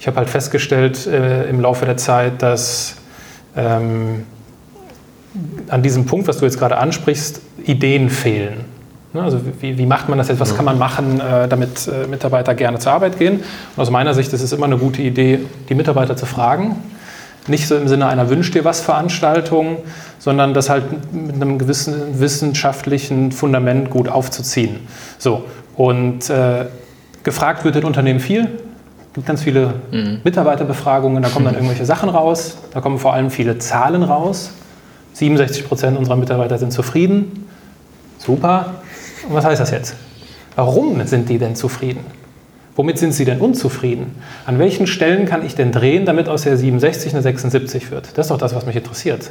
[0.01, 2.97] Ich habe halt festgestellt äh, im Laufe der Zeit, dass
[3.57, 4.25] ähm,
[5.69, 8.65] an diesem Punkt, was du jetzt gerade ansprichst, Ideen fehlen.
[9.13, 10.41] Ne, also wie, wie, macht man das jetzt?
[10.41, 13.37] Was kann man machen, äh, damit äh, Mitarbeiter gerne zur Arbeit gehen?
[13.37, 16.77] Und aus meiner Sicht ist es immer eine gute Idee, die Mitarbeiter zu fragen.
[17.47, 19.79] Nicht so im Sinne einer Wünsch dir was Veranstaltung,
[20.19, 24.81] sondern das halt mit einem gewissen wissenschaftlichen Fundament gut aufzuziehen.
[25.19, 25.45] So,
[25.77, 26.67] und äh,
[27.23, 28.45] gefragt wird in Unternehmen viel.
[29.09, 30.21] Es gibt ganz viele mhm.
[30.25, 34.53] Mitarbeiterbefragungen, da kommen dann irgendwelche Sachen raus, da kommen vor allem viele Zahlen raus.
[35.13, 37.47] 67 Prozent unserer Mitarbeiter sind zufrieden.
[38.19, 38.75] Super.
[39.29, 39.95] Und was heißt das jetzt?
[40.57, 42.05] Warum sind die denn zufrieden?
[42.77, 44.17] Womit sind sie denn unzufrieden?
[44.47, 48.19] An welchen Stellen kann ich denn drehen, damit aus der 67 eine 76 wird?
[48.19, 49.31] Das ist doch das, was mich interessiert.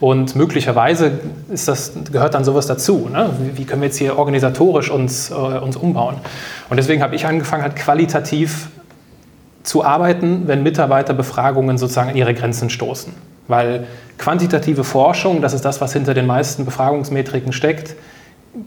[0.00, 1.12] Und möglicherweise
[1.50, 3.10] ist das, gehört dann sowas dazu.
[3.12, 3.30] Ne?
[3.54, 6.16] Wie können wir jetzt hier organisatorisch uns, äh, uns umbauen?
[6.70, 8.70] Und deswegen habe ich angefangen, halt qualitativ
[9.62, 13.12] zu arbeiten, wenn Mitarbeiterbefragungen sozusagen an ihre Grenzen stoßen.
[13.46, 17.94] Weil quantitative Forschung, das ist das, was hinter den meisten Befragungsmetriken steckt,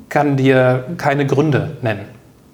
[0.09, 2.05] kann dir keine Gründe nennen.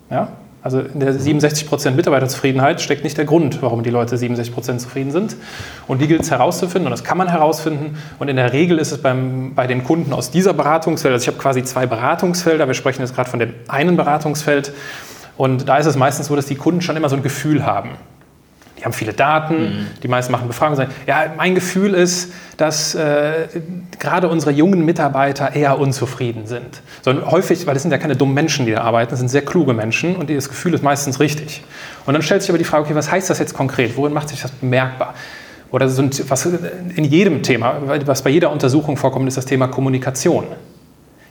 [0.09, 0.29] Ja?
[0.61, 5.37] Also in der 67% Mitarbeiterzufriedenheit steckt nicht der Grund, warum die Leute 67% zufrieden sind.
[5.87, 7.97] Und die gilt es herauszufinden und das kann man herausfinden.
[8.19, 11.27] Und in der Regel ist es beim, bei den Kunden aus dieser Beratungsfeld, also ich
[11.27, 14.73] habe quasi zwei Beratungsfelder, wir sprechen jetzt gerade von dem einen Beratungsfeld.
[15.37, 17.91] Und da ist es meistens so, dass die Kunden schon immer so ein Gefühl haben
[18.79, 19.87] die haben viele Daten, mhm.
[20.01, 20.77] die meisten machen Befragungen.
[20.77, 23.47] Sagen, ja, mein Gefühl ist, dass äh,
[23.99, 26.81] gerade unsere jungen Mitarbeiter eher unzufrieden sind.
[27.01, 29.43] Sondern häufig, weil das sind ja keine dummen Menschen, die da arbeiten, das sind sehr
[29.43, 31.63] kluge Menschen und das Gefühl ist meistens richtig.
[32.05, 33.97] Und dann stellt sich aber die Frage, okay, was heißt das jetzt konkret?
[33.97, 35.13] Worin macht sich das bemerkbar?
[35.71, 39.67] Oder so ein, was in jedem Thema, was bei jeder Untersuchung vorkommt, ist das Thema
[39.67, 40.45] Kommunikation.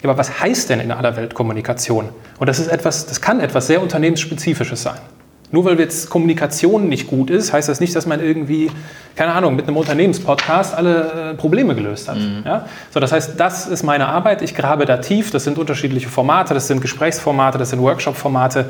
[0.02, 2.10] Ja, aber was heißt denn in aller Welt Kommunikation?
[2.38, 4.98] Und das ist etwas, das kann etwas sehr unternehmensspezifisches sein.
[5.50, 8.70] Nur weil jetzt Kommunikation nicht gut ist, heißt das nicht, dass man irgendwie,
[9.16, 12.18] keine Ahnung, mit einem Unternehmenspodcast alle äh, Probleme gelöst hat.
[12.18, 12.42] Mhm.
[12.44, 12.66] Ja?
[12.90, 14.42] So, das heißt, das ist meine Arbeit.
[14.42, 15.30] Ich grabe da tief.
[15.30, 18.66] Das sind unterschiedliche Formate, das sind Gesprächsformate, das sind Workshop-Formate,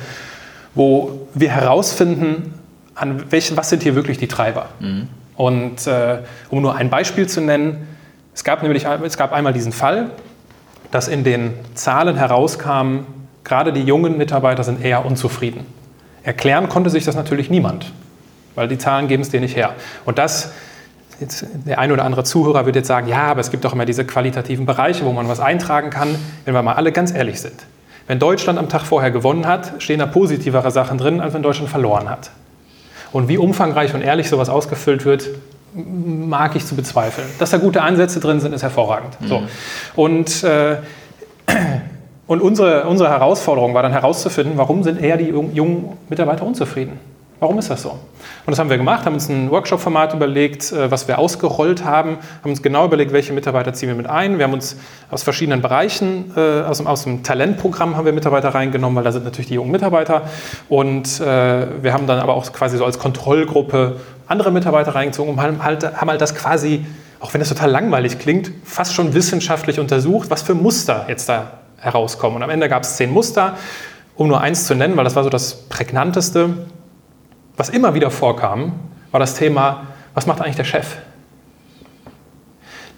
[0.75, 2.55] wo wir herausfinden,
[2.95, 4.67] an welchen, was sind hier wirklich die Treiber.
[4.79, 5.09] Mhm.
[5.37, 6.19] Und äh,
[6.51, 7.89] um nur ein Beispiel zu nennen,
[8.35, 10.11] es gab nämlich es gab einmal diesen Fall,
[10.93, 13.01] dass in den Zahlen herauskam,
[13.43, 15.67] gerade die jungen Mitarbeiter sind eher unzufrieden.
[16.29, 17.91] Erklären konnte sich das natürlich niemand,
[18.55, 19.73] weil die Zahlen geben es dir nicht her.
[20.05, 20.53] Und das,
[21.21, 23.87] jetzt, der ein oder andere Zuhörer wird jetzt sagen, ja, aber es gibt doch immer
[23.87, 26.15] diese qualitativen Bereiche, wo man was eintragen kann,
[26.45, 27.55] wenn wir mal alle ganz ehrlich sind.
[28.09, 31.71] Wenn Deutschland am Tag vorher gewonnen hat, stehen da positivere Sachen drin, als wenn Deutschland
[31.71, 32.31] verloren hat.
[33.11, 35.31] Und wie umfangreich und ehrlich sowas ausgefüllt wird,
[35.73, 37.27] mag ich zu bezweifeln.
[37.39, 39.19] Dass da gute Ansätze drin sind, ist hervorragend.
[39.23, 39.29] Mhm.
[39.29, 39.43] So.
[39.97, 40.77] Und äh,
[42.29, 47.01] und unsere, unsere Herausforderung war dann herauszufinden, warum sind eher die jungen Mitarbeiter unzufrieden?
[47.41, 47.91] Warum ist das so?
[47.91, 47.99] Und
[48.51, 52.51] das haben wir gemacht, haben uns ein Workshop-Format überlegt, äh, was wir ausgerollt haben, haben
[52.51, 54.37] uns genau überlegt, welche Mitarbeiter ziehen wir mit ein.
[54.37, 54.77] Wir haben uns
[55.11, 59.13] aus verschiedenen Bereichen, äh, aus dem, aus dem Talentprogramm haben wir Mitarbeiter reingenommen, weil da
[59.13, 60.23] sind natürlich die jungen Mitarbeiter.
[60.69, 65.41] Und äh, wir haben dann aber auch quasi so als Kontrollgruppe andere Mitarbeiter reingezogen und
[65.41, 66.85] haben halt, haben halt das quasi,
[67.21, 71.58] auch wenn das total langweilig klingt, fast schon wissenschaftlich untersucht, was für Muster jetzt da
[71.79, 72.37] herauskommen.
[72.37, 73.57] Und am Ende gab es zehn Muster,
[74.17, 76.51] um nur eins zu nennen, weil das war so das prägnanteste.
[77.57, 78.73] Was immer wieder vorkam,
[79.11, 80.97] war das Thema, was macht eigentlich der Chef?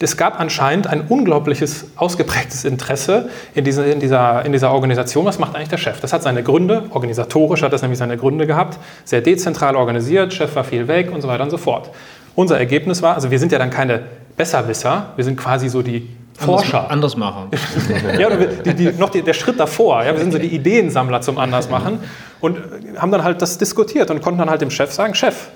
[0.03, 5.27] Es gab anscheinend ein unglaubliches, ausgeprägtes Interesse in, diese, in, dieser, in dieser Organisation.
[5.27, 6.01] Was macht eigentlich der Chef?
[6.01, 10.57] Das hat seine Gründe, organisatorisch hat das nämlich seine Gründe gehabt, sehr dezentral organisiert, Chef
[10.57, 11.91] war viel weg und so weiter und so fort.
[12.35, 14.05] Unser Ergebnis war, also wir sind ja dann keine
[14.39, 16.09] Besserwisser, wir sind quasi so die
[16.41, 16.91] Forscher.
[16.91, 17.51] Anders machen.
[18.19, 20.03] ja, die, die, noch die, der Schritt davor.
[20.05, 21.99] Ja, wir sind so die Ideensammler zum Andersmachen
[22.41, 22.59] und
[22.97, 25.49] haben dann halt das diskutiert und konnten dann halt dem Chef sagen, Chef,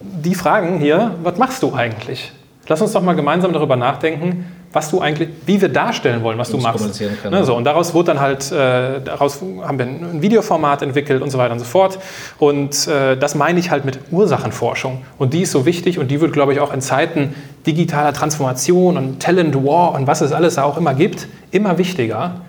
[0.00, 2.32] die fragen hier, was machst du eigentlich?
[2.68, 6.50] Lass uns doch mal gemeinsam darüber nachdenken, was du eigentlich, wie wir darstellen wollen, was
[6.50, 7.00] du machst.
[7.30, 11.30] Ne, so, und daraus wurde dann halt, äh, daraus haben wir ein Videoformat entwickelt und
[11.30, 11.98] so weiter und so fort.
[12.38, 15.02] Und äh, das meine ich halt mit Ursachenforschung.
[15.16, 17.34] Und die ist so wichtig und die wird, glaube ich, auch in Zeiten
[17.66, 22.42] digitaler Transformation und Talent War und was es alles da auch immer gibt, immer wichtiger,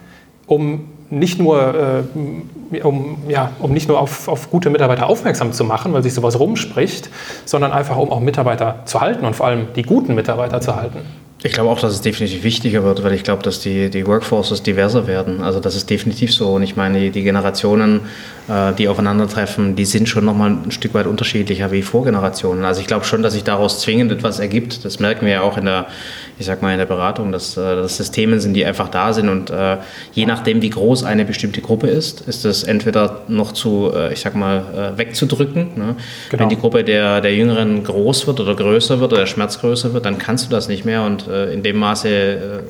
[0.48, 2.04] um nicht nur,
[2.74, 6.14] äh, um, ja, um nicht nur auf, auf gute Mitarbeiter aufmerksam zu machen, weil sich
[6.14, 7.10] sowas rumspricht,
[7.46, 11.00] sondern einfach um auch Mitarbeiter zu halten und vor allem die guten Mitarbeiter zu halten.
[11.44, 14.64] Ich glaube auch, dass es definitiv wichtiger wird, weil ich glaube, dass die, die Workforces
[14.64, 15.44] diverser werden.
[15.44, 16.50] Also das ist definitiv so.
[16.54, 18.02] Und ich meine, die, die Generationen,
[18.48, 22.66] äh, die aufeinandertreffen, die sind schon nochmal ein Stück weit unterschiedlicher wie Vorgenerationen.
[22.66, 24.84] Also ich glaube schon, dass sich daraus zwingend etwas ergibt.
[24.84, 25.86] Das merken wir ja auch in der,
[26.40, 29.30] ich sag mal, in der Beratung, dass äh, das Systeme sind, die einfach da sind.
[29.30, 29.78] Und äh,
[30.14, 34.36] je nachdem, wie groß eine bestimmte Gruppe ist, ist es entweder noch zu, ich sag
[34.36, 35.70] mal, wegzudrücken.
[35.76, 35.96] Ne?
[36.30, 36.42] Genau.
[36.42, 39.94] Wenn die Gruppe der, der Jüngeren groß wird oder größer wird oder der Schmerz größer
[39.94, 41.04] wird, dann kannst du das nicht mehr.
[41.04, 42.64] Und in dem Maße äh,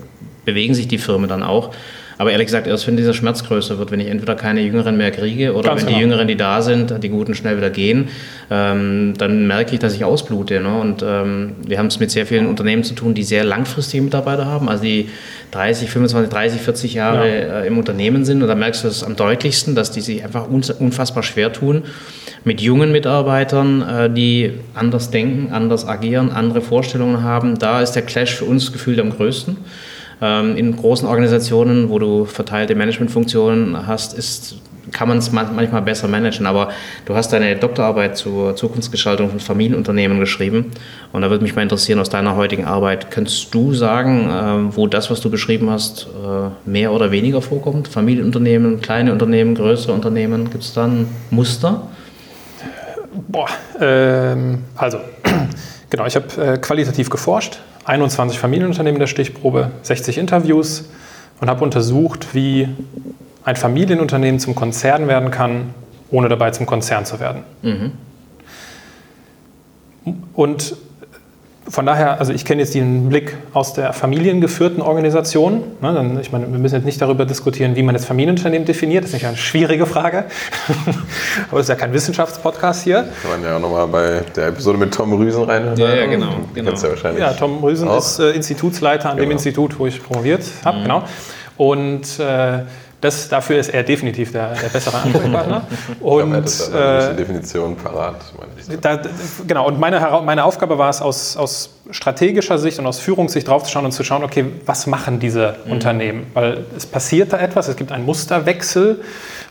[0.45, 1.73] bewegen sich die Firmen dann auch.
[2.17, 5.11] Aber ehrlich gesagt, erst wenn dieser Schmerz größer wird, wenn ich entweder keine Jüngeren mehr
[5.11, 5.97] kriege oder Ganz wenn genau.
[5.97, 8.09] die Jüngeren, die da sind, die Guten schnell wieder gehen,
[8.49, 10.59] ähm, dann merke ich, dass ich ausblute.
[10.59, 10.79] Ne?
[10.79, 14.45] Und ähm, wir haben es mit sehr vielen Unternehmen zu tun, die sehr langfristige Mitarbeiter
[14.45, 15.09] haben, also die
[15.51, 17.59] 30, 25, 30, 40 Jahre ja.
[17.61, 18.41] äh, im Unternehmen sind.
[18.41, 21.83] Und da merkst du es am deutlichsten, dass die sich einfach unfassbar schwer tun
[22.43, 27.59] mit jungen Mitarbeitern, äh, die anders denken, anders agieren, andere Vorstellungen haben.
[27.59, 29.57] Da ist der Clash für uns gefühlt am größten.
[30.21, 34.55] Ähm, in großen Organisationen, wo du verteilte Managementfunktionen hast, ist,
[34.91, 36.45] kann man es manchmal besser managen.
[36.45, 36.69] Aber
[37.05, 40.71] du hast deine Doktorarbeit zur Zukunftsgestaltung von Familienunternehmen geschrieben.
[41.13, 44.87] Und da würde mich mal interessieren, aus deiner heutigen Arbeit, könntest du sagen, äh, wo
[44.87, 47.87] das, was du beschrieben hast, äh, mehr oder weniger vorkommt?
[47.87, 50.49] Familienunternehmen, kleine Unternehmen, größere Unternehmen?
[50.49, 51.87] Gibt es da ein Muster?
[53.27, 53.49] Boah,
[53.79, 54.99] ähm, also,
[55.89, 60.89] genau, ich habe äh, qualitativ geforscht, 21 Familienunternehmen der Stichprobe, 60 Interviews
[61.39, 62.67] und habe untersucht, wie
[63.45, 65.73] ein Familienunternehmen zum Konzern werden kann,
[66.11, 67.43] ohne dabei zum Konzern zu werden.
[67.61, 67.91] Mhm.
[70.33, 70.75] Und
[71.69, 75.63] von daher, also ich kenne jetzt den Blick aus der familiengeführten Organisation.
[75.81, 79.03] Ne, ich meine, wir müssen jetzt nicht darüber diskutieren, wie man das Familienunternehmen definiert.
[79.03, 80.25] Das ist nicht eine schwierige Frage.
[81.51, 83.09] Aber es ist ja kein Wissenschaftspodcast hier.
[83.21, 85.77] Kann man ja auch nochmal bei der Episode mit Tom Rüsen reinhören.
[85.77, 86.29] Ja, ja, genau.
[86.53, 86.71] genau.
[86.71, 87.97] Ja, wahrscheinlich ja, Tom Rüsen auch.
[87.97, 89.27] ist äh, Institutsleiter an genau.
[89.27, 90.79] dem Institut, wo ich promoviert habe.
[90.79, 90.83] Mhm.
[90.83, 91.03] Genau.
[91.57, 92.59] Und äh,
[92.99, 95.67] das, dafür ist er definitiv der, der bessere Ansprechpartner.
[95.99, 98.15] Und ich glaube, er äh, Definition parat.
[98.81, 98.99] Da,
[99.45, 103.85] genau, und meine, meine Aufgabe war es, aus, aus strategischer Sicht und aus Führungssicht draufzuschauen
[103.85, 105.73] und zu schauen, okay, was machen diese mhm.
[105.73, 106.27] Unternehmen?
[106.33, 109.01] Weil es passiert da etwas, es gibt einen Musterwechsel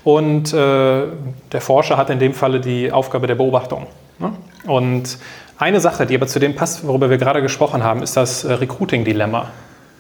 [0.02, 1.04] und äh,
[1.52, 3.86] der Forscher hat in dem Falle die Aufgabe der Beobachtung.
[4.18, 4.32] Ne?
[4.66, 5.18] Und
[5.58, 8.52] eine Sache, die aber zu dem passt, worüber wir gerade gesprochen haben, ist das äh,
[8.52, 9.50] Recruiting-Dilemma.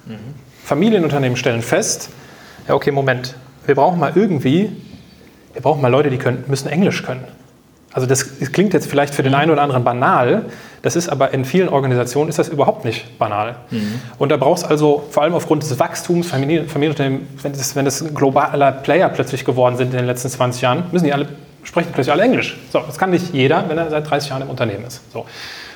[0.04, 0.16] Mhm.
[0.64, 2.10] Familienunternehmen stellen fest,
[2.68, 3.34] ja, okay, Moment,
[3.66, 4.70] wir brauchen mal irgendwie,
[5.52, 7.24] wir brauchen mal Leute, die können, müssen Englisch können.
[7.92, 10.44] Also das, klingt jetzt vielleicht für den einen oder anderen banal,
[10.82, 13.56] das ist aber in vielen Organisationen ist das überhaupt nicht banal.
[13.70, 14.00] Mhm.
[14.18, 18.72] Und da brauchst also vor allem aufgrund des Wachstums, Familienunternehmen, wenn das, wenn das globaler
[18.72, 21.26] Player plötzlich geworden sind in den letzten 20 Jahren, müssen die alle
[21.62, 22.58] sprechen plötzlich alle Englisch.
[22.70, 25.00] So, das kann nicht jeder, wenn er seit 30 Jahren im Unternehmen ist.
[25.12, 25.26] So.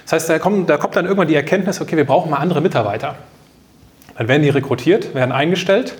[0.05, 2.61] Das heißt, da kommt, da kommt dann irgendwann die Erkenntnis, okay, wir brauchen mal andere
[2.61, 3.17] Mitarbeiter.
[4.17, 5.95] Dann werden die rekrutiert, werden eingestellt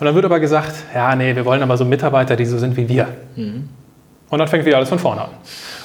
[0.00, 2.74] und dann wird aber gesagt, ja, nee, wir wollen aber so Mitarbeiter, die so sind
[2.78, 3.08] wie wir.
[3.36, 3.68] Mhm.
[4.30, 5.30] Und dann fängt wieder alles von vorne an.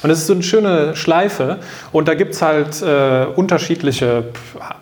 [0.03, 1.59] Und das ist so eine schöne Schleife.
[1.91, 4.25] Und da gibt es halt äh, unterschiedliche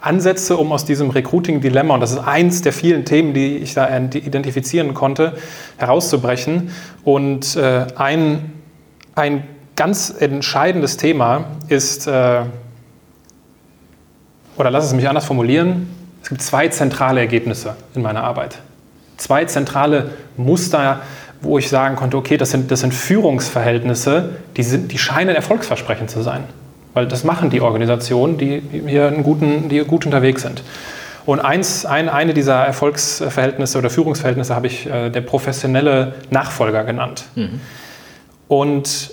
[0.02, 3.88] Ansätze, um aus diesem Recruiting-Dilemma, und das ist eins der vielen Themen, die ich da
[3.98, 5.34] identifizieren konnte,
[5.78, 6.70] herauszubrechen.
[7.04, 8.52] Und äh, ein,
[9.16, 12.42] ein ganz entscheidendes Thema ist, äh,
[14.58, 15.88] oder lass es mich anders formulieren,
[16.22, 18.60] es gibt zwei zentrale Ergebnisse in meiner Arbeit
[19.24, 21.02] zwei zentrale Muster,
[21.42, 26.10] wo ich sagen konnte, okay, das sind, das sind Führungsverhältnisse, die, sind, die scheinen erfolgsversprechend
[26.10, 26.44] zu sein.
[26.94, 30.64] Weil das machen die Organisationen, die hier einen guten, die gut unterwegs sind.
[31.26, 37.24] Und eins, ein, eine dieser Erfolgsverhältnisse oder Führungsverhältnisse habe ich äh, der professionelle Nachfolger genannt.
[37.36, 37.62] Mhm.
[38.50, 39.12] Und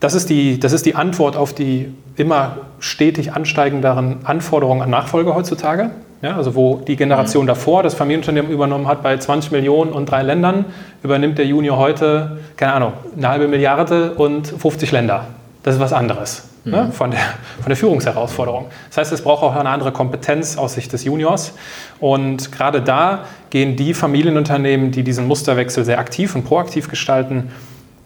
[0.00, 5.34] das ist, die, das ist die Antwort auf die immer stetig ansteigenderen Anforderungen an Nachfolger
[5.34, 5.90] heutzutage.
[6.22, 7.48] Ja, also wo die Generation mhm.
[7.48, 10.66] davor das Familienunternehmen übernommen hat bei 20 Millionen und drei Ländern,
[11.02, 15.26] übernimmt der Junior heute, keine Ahnung, eine halbe Milliarde und 50 Länder.
[15.64, 16.86] Das ist was anderes ne, mhm.
[16.86, 17.20] ne, von, der,
[17.60, 18.66] von der Führungsherausforderung.
[18.88, 21.54] Das heißt, es braucht auch eine andere Kompetenz aus Sicht des Juniors.
[22.00, 27.50] Und gerade da gehen die Familienunternehmen, die diesen Musterwechsel sehr aktiv und proaktiv gestalten,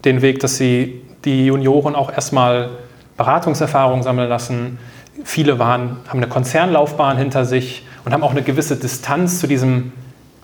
[0.05, 2.69] den Weg, dass sie die Junioren auch erstmal
[3.17, 4.79] Beratungserfahrung sammeln lassen.
[5.23, 9.91] Viele waren, haben eine Konzernlaufbahn hinter sich und haben auch eine gewisse Distanz zu diesem,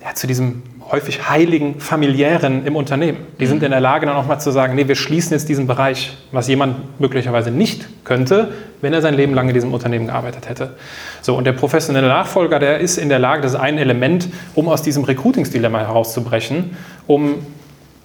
[0.02, 3.20] ja, zu diesem häufig heiligen familiären im Unternehmen.
[3.40, 3.64] Die sind mhm.
[3.68, 6.50] in der Lage, dann auch mal zu sagen, nee, wir schließen jetzt diesen Bereich, was
[6.50, 10.76] jemand möglicherweise nicht könnte, wenn er sein Leben lang in diesem Unternehmen gearbeitet hätte.
[11.22, 14.68] So, und der professionelle Nachfolger, der ist in der Lage, das ist ein Element, um
[14.68, 16.76] aus diesem Recruitingsdilemma herauszubrechen,
[17.08, 17.36] um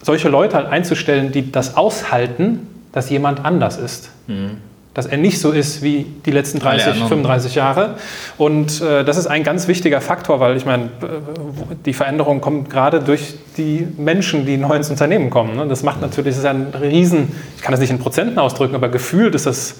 [0.02, 4.10] solche Leute halt einzustellen, die das aushalten, dass jemand anders ist.
[4.28, 4.67] Mhm
[4.98, 7.94] dass er nicht so ist wie die letzten 30, 35 Jahre.
[8.36, 12.68] Und äh, das ist ein ganz wichtiger Faktor, weil ich meine, äh, die Veränderung kommt
[12.68, 15.54] gerade durch die Menschen, die neu ins Unternehmen kommen.
[15.54, 15.68] Ne?
[15.68, 18.88] Das macht natürlich, das ist ein Riesen, ich kann das nicht in Prozenten ausdrücken, aber
[18.88, 19.76] gefühlt ist das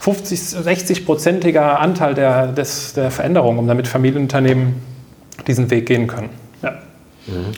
[0.00, 4.82] 50, 60-prozentiger Anteil der, des, der Veränderung, um damit Familienunternehmen
[5.46, 6.30] diesen Weg gehen können.
[6.60, 6.72] Ja.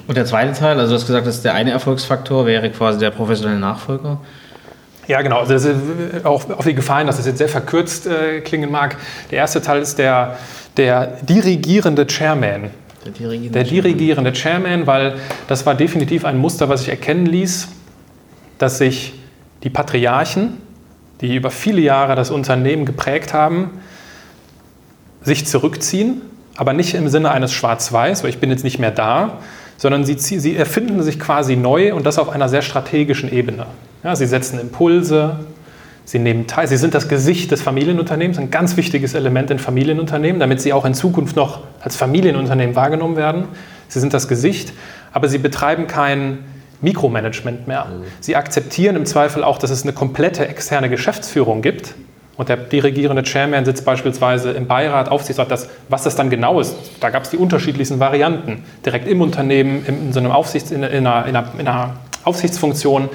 [0.07, 3.13] Und der zweite Teil, also du hast gesagt, dass der eine Erfolgsfaktor wäre quasi der
[3.13, 4.21] professionelle Nachfolger.
[5.09, 5.41] Ja, genau.
[5.41, 5.71] Also
[6.25, 8.97] auch auf die Gefahren, dass es jetzt sehr verkürzt äh, klingen mag.
[9.31, 10.39] Der erste Teil ist der,
[10.77, 12.71] der dirigierende Chairman.
[13.05, 15.17] Der dirigierende, der dirigierende Chairman, weil
[15.49, 17.69] das war definitiv ein Muster, was sich erkennen ließ,
[18.59, 19.15] dass sich
[19.65, 20.59] die Patriarchen,
[21.21, 23.71] die über viele Jahre das Unternehmen geprägt haben,
[25.23, 26.23] sich zurückziehen,
[26.57, 29.39] aber nicht im Sinne eines Schwarz-Weiß, weil ich bin jetzt nicht mehr da,
[29.77, 33.67] sondern sie, sie erfinden sich quasi neu und das auf einer sehr strategischen Ebene.
[34.05, 35.39] Ja, sie setzen Impulse,
[36.05, 40.41] sie nehmen teil, sie sind das Gesicht des Familienunternehmens, ein ganz wichtiges Element in Familienunternehmen,
[40.41, 43.45] damit sie auch in Zukunft noch als Familienunternehmen wahrgenommen werden.
[43.89, 44.73] Sie sind das Gesicht,
[45.13, 46.39] aber sie betreiben kein
[46.81, 47.85] Mikromanagement mehr.
[47.85, 48.05] Mhm.
[48.21, 51.95] Sie akzeptieren im Zweifel auch, dass es eine komplette externe Geschäftsführung gibt.
[52.37, 55.51] Und der dirigierende Chairman sitzt beispielsweise im Beirat, Aufsichtsrat.
[55.51, 58.65] Das, was das dann genau ist, da gab es die unterschiedlichsten Varianten.
[58.85, 63.11] Direkt im Unternehmen, in, so einem Aufsichts, in, einer, in einer Aufsichtsfunktion.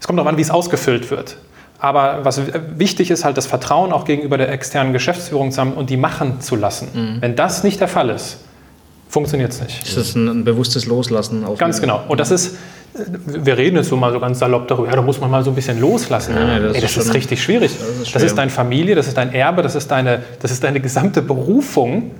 [0.00, 1.36] Es kommt darauf an, wie es ausgefüllt wird.
[1.78, 2.40] Aber was
[2.76, 6.40] wichtig ist, halt das Vertrauen auch gegenüber der externen Geschäftsführung zu haben und die machen
[6.40, 6.88] zu lassen.
[6.94, 7.16] Mhm.
[7.20, 8.38] Wenn das nicht der Fall ist,
[9.08, 9.86] funktioniert es nicht.
[9.86, 11.44] Ist das ein, ein bewusstes Loslassen?
[11.58, 12.02] Ganz genau.
[12.08, 12.56] Und das ist,
[13.26, 15.50] wir reden jetzt so mal so ganz salopp darüber, ja, da muss man mal so
[15.50, 16.34] ein bisschen loslassen.
[16.34, 17.72] Ja, das, Ey, das ist, ist, richtig schwierig.
[17.78, 20.64] Das ist, das ist deine Familie, das ist dein Erbe, das ist deine, das ist
[20.64, 22.12] deine gesamte Berufung.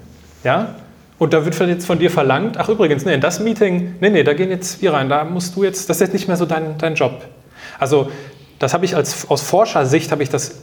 [0.42, 0.74] Ja?
[1.18, 4.24] Und da wird jetzt von dir verlangt, ach übrigens, nee, in das Meeting, nee, nee,
[4.24, 6.44] da gehen jetzt wir rein, da musst du jetzt, das ist jetzt nicht mehr so
[6.44, 7.24] dein, dein Job.
[7.78, 8.10] Also
[8.58, 10.56] das habe ich als, aus Forschersicht, habe ich das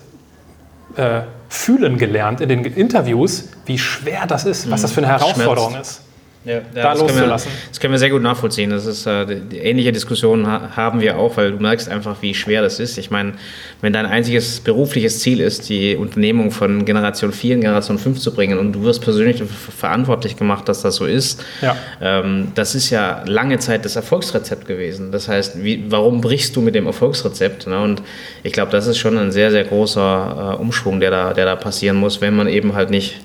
[0.96, 5.72] äh, fühlen gelernt in den Interviews, wie schwer das ist, was das für eine Herausforderung
[5.72, 6.00] Schmerzt.
[6.00, 6.11] ist.
[6.44, 7.52] Ja, da das loszulassen.
[7.52, 8.72] Können wir, das können wir sehr gut nachvollziehen.
[8.72, 12.34] Das ist äh, die, ähnliche Diskussion ha haben wir auch, weil du merkst einfach, wie
[12.34, 12.98] schwer das ist.
[12.98, 13.34] Ich meine,
[13.82, 18.34] wenn dein einziges berufliches Ziel ist, die Unternehmung von Generation 4 in Generation 5 zu
[18.34, 21.76] bringen und du wirst persönlich verantwortlich gemacht, dass das so ist, ja.
[22.02, 25.12] ähm, das ist ja lange Zeit das Erfolgsrezept gewesen.
[25.12, 27.68] Das heißt, wie, warum brichst du mit dem Erfolgsrezept?
[27.68, 27.80] Ne?
[27.80, 28.02] Und
[28.42, 31.56] ich glaube, das ist schon ein sehr, sehr großer äh, Umschwung, der da, der da
[31.56, 33.22] passieren muss, wenn man eben halt nicht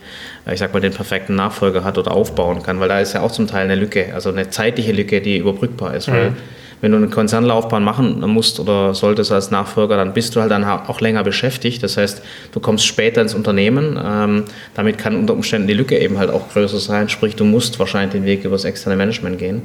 [0.53, 3.33] ich sag mal, den perfekten Nachfolger hat oder aufbauen kann, weil da ist ja auch
[3.33, 6.09] zum Teil eine Lücke, also eine zeitliche Lücke, die überbrückbar ist.
[6.09, 6.37] Mhm.
[6.83, 10.63] Wenn du eine Konzernlaufbahn machen musst oder solltest als Nachfolger, dann bist du halt dann
[10.65, 11.83] auch länger beschäftigt.
[11.83, 13.99] Das heißt, du kommst später ins Unternehmen.
[14.03, 17.09] Ähm, damit kann unter Umständen die Lücke eben halt auch größer sein.
[17.09, 19.63] Sprich, du musst wahrscheinlich den Weg über das externe Management gehen.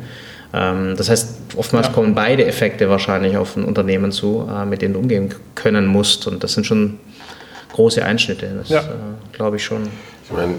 [0.54, 1.94] Ähm, das heißt, oftmals ja.
[1.94, 6.28] kommen beide Effekte wahrscheinlich auf ein Unternehmen zu, äh, mit denen du umgehen können musst.
[6.28, 6.98] Und das sind schon
[7.82, 8.48] große Einschnitte.
[8.60, 8.80] Das ja.
[8.80, 8.84] äh,
[9.34, 9.84] glaube ich schon.
[10.26, 10.56] Ich meine,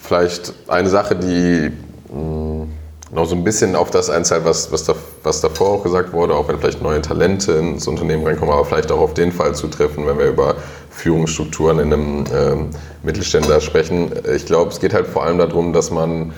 [0.00, 1.70] vielleicht eine Sache, die
[2.12, 2.68] mh, mm,
[3.12, 6.34] noch so ein bisschen auf das einzahlt, was, was, da, was davor auch gesagt wurde,
[6.34, 10.06] auch wenn vielleicht neue Talente ins Unternehmen reinkommen, aber vielleicht auch auf den Fall zutreffen,
[10.06, 10.54] wenn wir über
[10.90, 12.70] Führungsstrukturen in einem ähm,
[13.02, 14.12] Mittelständler sprechen.
[14.36, 16.32] Ich glaube, es geht halt vor allem darum, dass man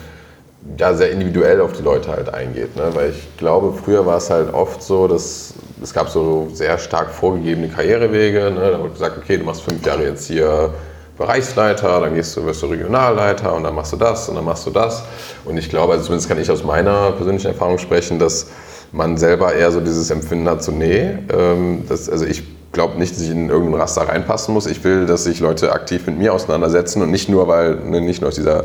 [0.79, 2.77] ja, sehr individuell auf die Leute halt eingeht.
[2.77, 2.91] Ne?
[2.93, 7.11] Weil ich glaube, früher war es halt oft so, dass es gab so sehr stark
[7.11, 8.51] vorgegebene Karrierewege.
[8.51, 8.71] Ne?
[8.73, 10.73] Da wurde gesagt, okay, du machst fünf Jahre jetzt hier
[11.19, 14.67] Bereichsleiter, dann gehst du, wirst du Regionalleiter und dann machst du das und dann machst
[14.67, 15.03] du das.
[15.45, 18.47] Und ich glaube, also zumindest kann ich aus meiner persönlichen Erfahrung sprechen, dass
[18.93, 23.15] man selber eher so dieses Empfinden hat, so nee, ähm, das, also ich glaube nicht,
[23.15, 24.67] dass ich in irgendein Raster reinpassen muss.
[24.67, 28.21] Ich will, dass sich Leute aktiv mit mir auseinandersetzen und nicht nur, weil, ne, nicht
[28.21, 28.65] nur aus dieser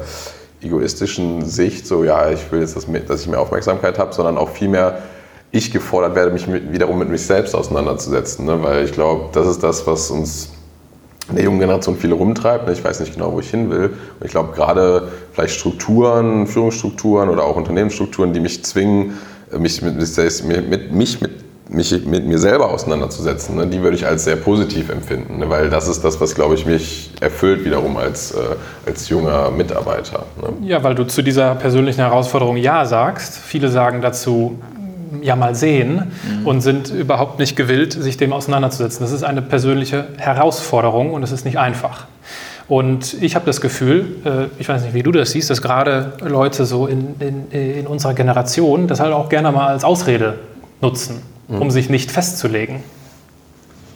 [0.62, 4.50] egoistischen Sicht, so ja, ich will jetzt, dass, dass ich mehr Aufmerksamkeit habe, sondern auch
[4.50, 5.00] vielmehr
[5.52, 8.46] ich gefordert werde, mich mit, wiederum mit mich selbst auseinanderzusetzen.
[8.46, 8.62] Ne?
[8.64, 10.50] Weil ich glaube, das ist das, was uns
[11.30, 12.70] in der jungen Generation viele rumtreibt.
[12.70, 13.90] Ich weiß nicht genau, wo ich hin will.
[14.20, 19.18] Und ich glaube, gerade vielleicht Strukturen, Führungsstrukturen oder auch Unternehmensstrukturen, die mich zwingen,
[19.58, 19.96] mich mit,
[20.70, 21.32] mit, mich mit,
[21.70, 25.70] mich mit mir selber auseinanderzusetzen, ne, die würde ich als sehr positiv empfinden, ne, weil
[25.70, 28.38] das ist das, was, glaube ich, mich erfüllt wiederum als, äh,
[28.86, 30.26] als junger Mitarbeiter.
[30.42, 30.68] Ne.
[30.68, 33.38] Ja, weil du zu dieser persönlichen Herausforderung Ja sagst.
[33.38, 34.58] Viele sagen dazu,
[35.22, 36.48] ja mal sehen mhm.
[36.48, 39.02] und sind überhaupt nicht gewillt, sich dem auseinanderzusetzen.
[39.02, 42.08] Das ist eine persönliche Herausforderung und es ist nicht einfach.
[42.68, 46.14] Und ich habe das Gefühl, äh, ich weiß nicht, wie du das siehst, dass gerade
[46.22, 50.40] Leute so in, in, in unserer Generation das halt auch gerne mal als Ausrede
[50.82, 51.62] nutzen, mhm.
[51.62, 52.84] um sich nicht festzulegen.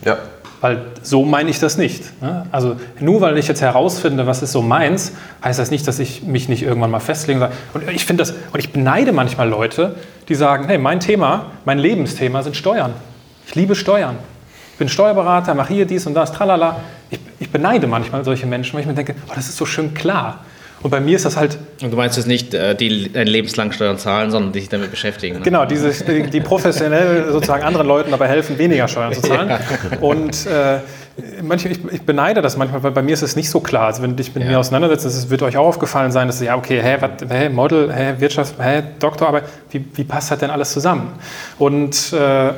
[0.03, 0.17] Ja,
[0.61, 2.21] weil so meine ich das nicht.
[2.21, 2.45] Ne?
[2.51, 6.21] Also nur weil ich jetzt herausfinde, was ist so meins, heißt das nicht, dass ich
[6.21, 7.49] mich nicht irgendwann mal festlegen soll.
[7.73, 9.95] Und ich finde das, und ich beneide manchmal Leute,
[10.29, 12.93] die sagen, hey, mein Thema, mein Lebensthema sind Steuern.
[13.47, 14.17] Ich liebe Steuern.
[14.73, 16.79] Ich bin Steuerberater, mache hier dies und das, tralala.
[17.09, 19.95] ich, ich beneide manchmal solche Menschen, weil ich mir denke, oh, das ist so schön
[19.95, 20.45] klar.
[20.83, 21.57] Und bei mir ist das halt.
[21.81, 24.91] Und du meinst jetzt nicht, äh, die ein lebenslang Steuern zahlen, sondern die sich damit
[24.91, 25.37] beschäftigen.
[25.37, 25.41] Ne?
[25.43, 29.49] Genau, dieses, die, die, professionell sozusagen anderen Leuten dabei helfen, weniger Steuern zu zahlen.
[29.49, 29.59] Ja.
[29.99, 30.79] Und äh,
[31.43, 33.87] manchmal, ich, ich, beneide das manchmal, weil bei mir ist es nicht so klar.
[33.87, 34.49] Also wenn dich mit ja.
[34.49, 37.93] mir auseinandersetzt, es wird euch auch aufgefallen sein, dass ja, okay, hä, wat, hä Model,
[37.93, 41.13] hä, Wirtschaft, hä, Doktorarbeit, wie, wie passt das denn alles zusammen?
[41.59, 42.53] Und äh,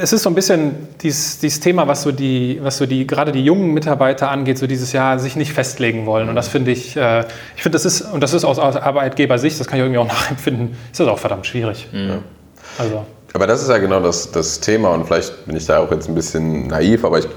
[0.00, 3.32] es ist so ein bisschen dieses, dieses, Thema, was so die, was so die, gerade
[3.32, 6.28] die jungen Mitarbeiter angeht, so dieses Jahr sich nicht festlegen wollen.
[6.28, 7.24] Und das finde ich, äh,
[7.56, 10.76] ich finde, das ist, und das ist aus Arbeitgebersicht, das kann ich irgendwie auch nachempfinden,
[10.90, 11.88] ist das auch verdammt schwierig.
[11.92, 12.18] Mhm.
[12.78, 13.04] Also.
[13.34, 16.08] Aber das ist ja genau das, das Thema und vielleicht bin ich da auch jetzt
[16.08, 17.28] ein bisschen naiv, aber ich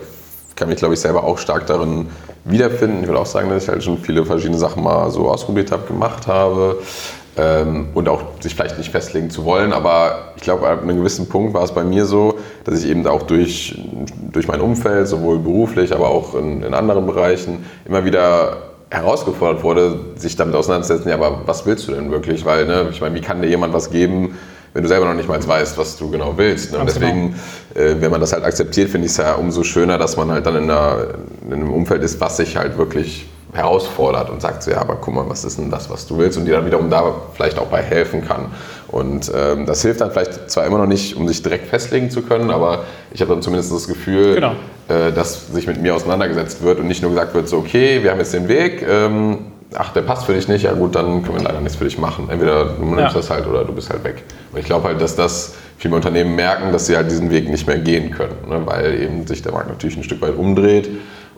[0.55, 2.07] kann mich, glaube ich, selber auch stark darin
[2.45, 3.01] wiederfinden.
[3.01, 5.85] Ich würde auch sagen, dass ich halt schon viele verschiedene Sachen mal so ausprobiert habe,
[5.87, 6.77] gemacht habe
[7.93, 9.73] und auch sich vielleicht nicht festlegen zu wollen.
[9.73, 13.05] Aber ich glaube, ab einem gewissen Punkt war es bei mir so, dass ich eben
[13.07, 13.79] auch durch,
[14.31, 18.57] durch mein Umfeld, sowohl beruflich, aber auch in, in anderen Bereichen, immer wieder
[18.89, 22.43] herausgefordert wurde, sich damit auseinanderzusetzen, ja, aber was willst du denn wirklich?
[22.45, 24.37] Weil, ne, ich meine, wie kann dir jemand was geben,
[24.73, 26.71] wenn du selber noch nicht mal weißt, was du genau willst.
[26.71, 26.79] Ne?
[26.79, 27.35] Und deswegen,
[27.73, 30.45] äh, wenn man das halt akzeptiert, finde ich es ja umso schöner, dass man halt
[30.45, 31.07] dann in, einer,
[31.45, 35.13] in einem Umfeld ist, was sich halt wirklich herausfordert und sagt so, ja, aber guck
[35.13, 37.67] mal, was ist denn das, was du willst und dir dann wiederum da vielleicht auch
[37.67, 38.45] bei helfen kann.
[38.87, 42.21] Und ähm, das hilft dann vielleicht zwar immer noch nicht, um sich direkt festlegen zu
[42.21, 44.53] können, aber ich habe dann zumindest das Gefühl, genau.
[44.87, 48.11] äh, dass sich mit mir auseinandergesetzt wird und nicht nur gesagt wird, so, okay, wir
[48.11, 49.39] haben jetzt den Weg, ähm,
[49.73, 51.97] ach, der passt für dich nicht, ja gut, dann können wir leider nichts für dich
[51.97, 52.29] machen.
[52.29, 53.13] Entweder du nimmst ja.
[53.13, 54.23] das halt oder du bist halt weg.
[54.51, 57.67] Und ich glaube halt, dass das viele Unternehmen merken, dass sie halt diesen Weg nicht
[57.67, 58.61] mehr gehen können, ne?
[58.65, 60.89] weil eben sich der Markt natürlich ein Stück weit umdreht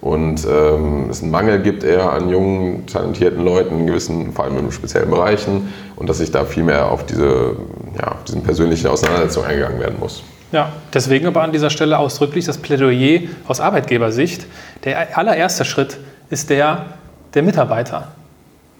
[0.03, 4.57] und ähm, es einen Mangel gibt eher an jungen, talentierten Leuten in gewissen, vor allem
[4.57, 7.55] in speziellen Bereichen und dass sich da viel mehr auf diese,
[7.97, 10.21] ja, auf diesen persönlichen Auseinandersetzung eingegangen werden muss.
[10.51, 14.45] Ja, deswegen aber an dieser Stelle ausdrücklich das Plädoyer aus Arbeitgebersicht.
[14.83, 15.97] Der allererste Schritt
[16.29, 16.85] ist der
[17.33, 18.09] der Mitarbeiter.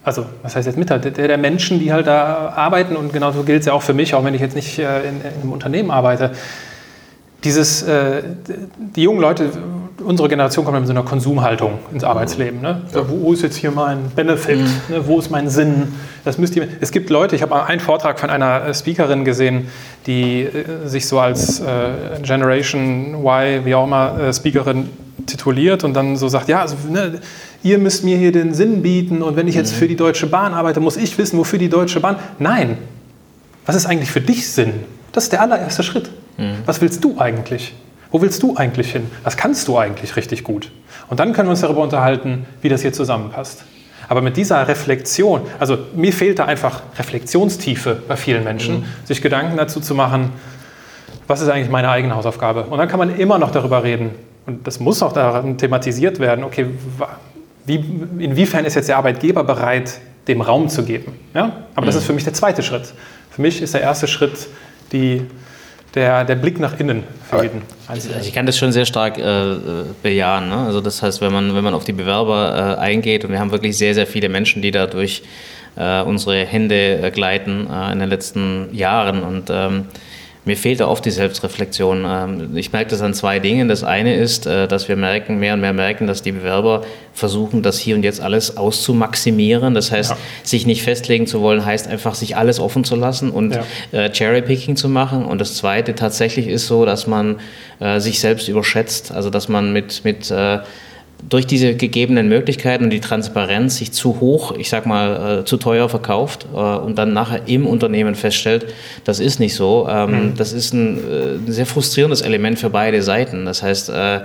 [0.04, 1.10] Also, was heißt jetzt Mitarbeiter?
[1.10, 4.14] Der, der Menschen, die halt da arbeiten und genauso gilt es ja auch für mich,
[4.14, 6.32] auch wenn ich jetzt nicht äh, in, in einem Unternehmen arbeite.
[7.44, 8.22] Dieses, äh,
[8.96, 9.50] die jungen Leute
[10.02, 12.60] unsere Generation kommt mit so einer Konsumhaltung ins Arbeitsleben.
[12.60, 12.82] Ne?
[12.94, 13.08] Ja.
[13.08, 14.58] Wo ist jetzt hier mein Benefit?
[14.58, 14.94] Mhm.
[14.94, 15.06] Ne?
[15.06, 15.94] Wo ist mein Sinn?
[16.24, 19.68] Das müsst ihr, es gibt Leute, ich habe einen Vortrag von einer Speakerin gesehen,
[20.06, 21.64] die äh, sich so als äh,
[22.22, 24.88] Generation Y, wie auch immer, äh, Speakerin
[25.26, 27.20] tituliert und dann so sagt, ja, also, ne,
[27.62, 29.78] ihr müsst mir hier den Sinn bieten und wenn ich jetzt mhm.
[29.78, 32.16] für die Deutsche Bahn arbeite, muss ich wissen, wofür die Deutsche Bahn.
[32.38, 32.78] Nein,
[33.64, 34.72] was ist eigentlich für dich Sinn?
[35.12, 36.10] Das ist der allererste Schritt.
[36.36, 36.58] Mhm.
[36.66, 37.74] Was willst du eigentlich?
[38.10, 39.10] Wo willst du eigentlich hin?
[39.24, 40.70] Was kannst du eigentlich richtig gut?
[41.08, 43.64] Und dann können wir uns darüber unterhalten, wie das hier zusammenpasst.
[44.08, 48.84] Aber mit dieser Reflexion, also mir fehlt da einfach Reflexionstiefe bei vielen Menschen, mhm.
[49.04, 50.30] sich Gedanken dazu zu machen,
[51.26, 52.64] was ist eigentlich meine eigene Hausaufgabe?
[52.64, 54.10] Und dann kann man immer noch darüber reden,
[54.46, 56.66] und das muss auch daran thematisiert werden, okay,
[57.64, 57.76] wie,
[58.18, 61.18] inwiefern ist jetzt der Arbeitgeber bereit, dem Raum zu geben?
[61.32, 61.64] Ja?
[61.74, 61.98] Aber das mhm.
[61.98, 62.92] ist für mich der zweite Schritt.
[63.30, 64.48] Für mich ist der erste Schritt
[64.92, 65.22] die
[65.94, 68.20] der, der Blick nach innen für jeden Einzelnen.
[68.20, 69.56] Ich kann das schon sehr stark äh,
[70.02, 70.48] bejahen.
[70.48, 70.56] Ne?
[70.56, 73.52] Also das heißt, wenn man, wenn man auf die Bewerber äh, eingeht und wir haben
[73.52, 75.22] wirklich sehr, sehr viele Menschen, die da durch
[75.76, 79.86] äh, unsere Hände äh, gleiten äh, in den letzten Jahren und ähm,
[80.44, 82.04] mir fehlt da oft die Selbstreflexion.
[82.06, 83.68] Ähm, ich merke das an zwei Dingen.
[83.68, 86.82] Das eine ist, äh, dass wir merken, mehr und mehr merken, dass die Bewerber
[87.14, 89.74] versuchen, das hier und jetzt alles auszumaximieren.
[89.74, 90.18] Das heißt, ja.
[90.42, 93.64] sich nicht festlegen zu wollen, heißt einfach, sich alles offen zu lassen und ja.
[93.92, 95.24] Äh, Cherry-Picking zu machen.
[95.24, 97.40] Und das zweite tatsächlich ist so, dass man
[97.80, 99.12] äh, sich selbst überschätzt.
[99.12, 100.30] Also, dass man mit, mit
[101.28, 105.56] durch diese gegebenen Möglichkeiten und die Transparenz sich zu hoch, ich sag mal, äh, zu
[105.56, 108.66] teuer verkauft äh, und dann nachher im Unternehmen feststellt,
[109.04, 109.88] das ist nicht so.
[109.88, 110.34] Ähm, mhm.
[110.36, 113.46] Das ist ein, äh, ein, sehr frustrierendes Element für beide Seiten.
[113.46, 114.20] Das heißt, äh,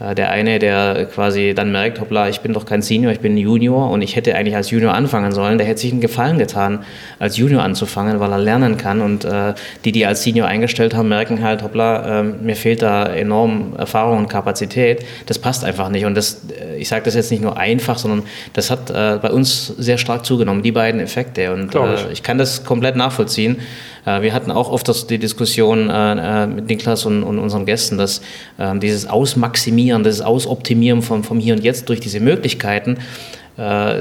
[0.00, 3.90] der eine, der quasi dann merkt, hoppla, ich bin doch kein Senior, ich bin Junior
[3.90, 6.84] und ich hätte eigentlich als Junior anfangen sollen, der hätte sich einen Gefallen getan,
[7.18, 9.00] als Junior anzufangen, weil er lernen kann.
[9.00, 13.06] Und äh, die, die als Senior eingestellt haben, merken halt, hoppla, äh, mir fehlt da
[13.06, 15.04] enorm Erfahrung und Kapazität.
[15.26, 16.04] Das passt einfach nicht.
[16.04, 18.22] Und das, äh, ich sage das jetzt nicht nur einfach, sondern
[18.52, 21.52] das hat äh, bei uns sehr stark zugenommen, die beiden Effekte.
[21.52, 21.80] Und ich.
[21.80, 23.58] Äh, ich kann das komplett nachvollziehen.
[24.06, 27.66] Äh, wir hatten auch oft das, die Diskussion äh, äh, mit Niklas und, und, unseren
[27.66, 28.20] Gästen, dass
[28.58, 32.98] ähm, dieses Ausmaximieren, dieses Ausoptimieren vom, vom Hier und Jetzt durch diese Möglichkeiten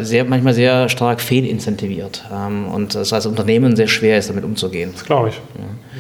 [0.01, 4.91] sehr, manchmal sehr stark fehlincentiviert ähm, und es als Unternehmen sehr schwer ist, damit umzugehen.
[4.93, 5.41] Das glaube ich.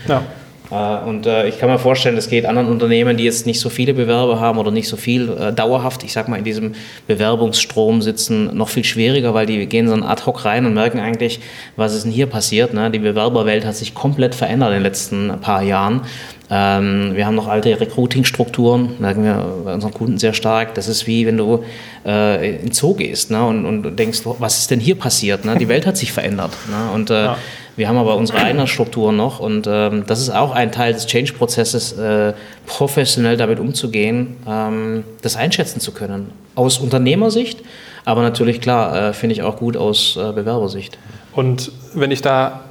[0.07, 0.13] Ja.
[0.13, 0.23] ja.
[0.71, 3.69] Äh, und äh, ich kann mir vorstellen, es geht anderen Unternehmen, die jetzt nicht so
[3.69, 6.73] viele Bewerber haben oder nicht so viel äh, dauerhaft, ich sag mal, in diesem
[7.07, 10.99] Bewerbungsstrom sitzen, noch viel schwieriger, weil die gehen so ein ad hoc rein und merken
[10.99, 11.39] eigentlich,
[11.75, 12.73] was ist denn hier passiert.
[12.73, 12.91] Ne?
[12.91, 16.01] Die Bewerberwelt hat sich komplett verändert in den letzten paar Jahren.
[16.49, 20.75] Ähm, wir haben noch alte Recruiting-Strukturen, merken wir bei unseren Kunden sehr stark.
[20.75, 21.65] Das ist wie wenn du
[22.05, 25.43] äh, in Zoo gehst ne, und, und denkst, was ist denn hier passiert?
[25.43, 25.57] Ne?
[25.57, 26.51] Die Welt hat sich verändert.
[26.69, 26.93] Ne?
[26.93, 27.37] Und äh, ja.
[27.77, 31.05] Wir haben aber unsere eigenen Strukturen noch und ähm, das ist auch ein Teil des
[31.05, 32.33] Change-Prozesses, äh,
[32.65, 36.31] professionell damit umzugehen, ähm, das einschätzen zu können.
[36.55, 37.61] Aus Unternehmersicht,
[38.03, 40.97] aber natürlich klar, äh, finde ich auch gut aus äh, Bewerbersicht.
[41.33, 42.61] Und wenn ich da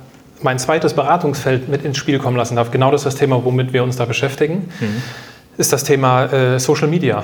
[0.43, 3.73] mein zweites Beratungsfeld mit ins Spiel kommen lassen darf, genau das ist das Thema, womit
[3.73, 5.03] wir uns da beschäftigen, mhm.
[5.57, 7.23] ist das Thema äh, Social Media.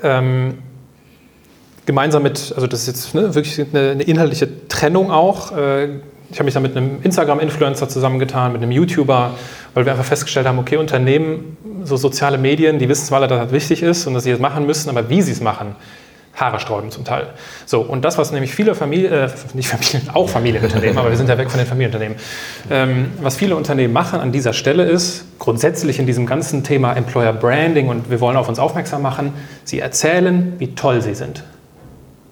[0.00, 0.58] Ähm,
[1.86, 5.50] gemeinsam mit, also das ist jetzt ne, wirklich eine, eine, inhaltliche Trennung auch.
[5.56, 6.00] Äh,
[6.30, 9.34] ich habe mich da mit einem Instagram-Influencer zusammengetan, mit einem YouTuber,
[9.74, 13.52] weil wir einfach festgestellt haben, okay, Unternehmen, so soziale Medien, die wissen zwar, dass das
[13.52, 15.76] wichtig ist und dass sie es machen müssen, aber wie sie es machen,
[16.34, 17.28] Haare sträuben zum Teil.
[17.64, 21.28] So, und das, was nämlich viele Familien, äh, nicht Familien, auch Familienunternehmen, aber wir sind
[21.28, 22.18] ja weg von den Familienunternehmen,
[22.70, 27.32] ähm, was viele Unternehmen machen an dieser Stelle ist, grundsätzlich in diesem ganzen Thema Employer
[27.32, 29.32] Branding und wir wollen auf uns aufmerksam machen,
[29.64, 31.42] sie erzählen, wie toll sie sind.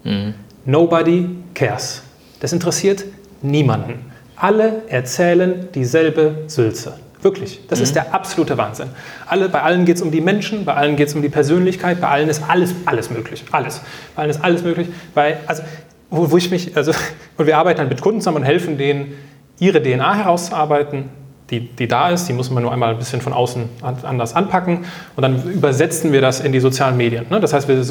[0.03, 0.35] Mhm.
[0.65, 2.03] Nobody cares.
[2.41, 3.05] Das interessiert
[3.41, 4.11] niemanden.
[4.35, 6.93] Alle erzählen dieselbe Sülze.
[7.21, 7.83] Wirklich, das mhm.
[7.83, 8.89] ist der absolute Wahnsinn.
[9.25, 11.99] Alle, bei allen geht es um die Menschen, bei allen geht es um die Persönlichkeit,
[11.99, 13.43] bei allen ist alles, alles möglich.
[13.51, 13.81] Alles.
[14.15, 14.89] Bei allen ist alles möglich.
[15.13, 15.63] Weil, also,
[16.11, 16.91] wo, wo ich mich, also,
[17.37, 19.13] und wir arbeiten dann mit Kunden zusammen und helfen denen,
[19.57, 21.09] ihre DNA herauszuarbeiten,
[21.49, 24.85] die, die da ist, die muss man nur einmal ein bisschen von außen anders anpacken
[25.15, 27.25] und dann übersetzen wir das in die sozialen Medien.
[27.29, 27.39] Ne?
[27.39, 27.83] Das heißt, wir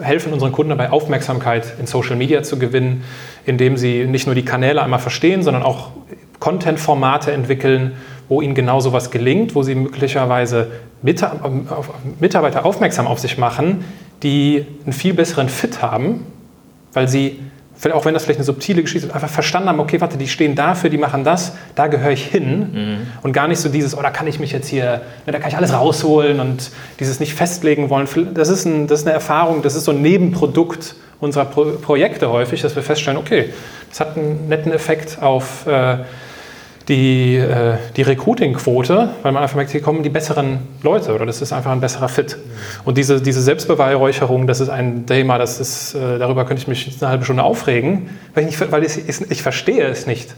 [0.00, 3.04] helfen unseren Kunden dabei, Aufmerksamkeit in Social Media zu gewinnen,
[3.46, 5.90] indem sie nicht nur die Kanäle einmal verstehen, sondern auch
[6.40, 7.92] Content-Formate entwickeln,
[8.28, 10.70] wo ihnen genau sowas gelingt, wo sie möglicherweise
[11.02, 13.84] Mitarbeiter aufmerksam auf sich machen,
[14.22, 16.26] die einen viel besseren Fit haben,
[16.92, 17.40] weil sie,
[17.92, 20.54] auch wenn das vielleicht eine subtile Geschichte ist, einfach verstanden haben, okay, warte, die stehen
[20.54, 22.58] dafür, die machen das, da gehöre ich hin.
[22.72, 22.96] Mhm.
[23.22, 25.48] Und gar nicht so dieses, oh, da kann ich mich jetzt hier, ne, da kann
[25.48, 26.70] ich alles rausholen und
[27.00, 28.08] dieses nicht festlegen wollen.
[28.34, 32.30] Das ist, ein, das ist eine Erfahrung, das ist so ein Nebenprodukt unserer Pro Projekte
[32.30, 33.50] häufig, dass wir feststellen, okay,
[33.90, 35.66] das hat einen netten Effekt auf...
[35.66, 35.98] Äh,
[36.88, 41.40] die, äh, die Recruiting-Quote, weil man einfach merkt, hier kommen die besseren Leute oder das
[41.40, 42.36] ist einfach ein besserer Fit.
[42.84, 46.96] Und diese, diese Selbstbeweihräucherung, das ist ein Thema, das ist, äh, darüber könnte ich mich
[47.00, 50.34] eine halbe Stunde aufregen, weil, ich, nicht, weil ich, ich verstehe es nicht.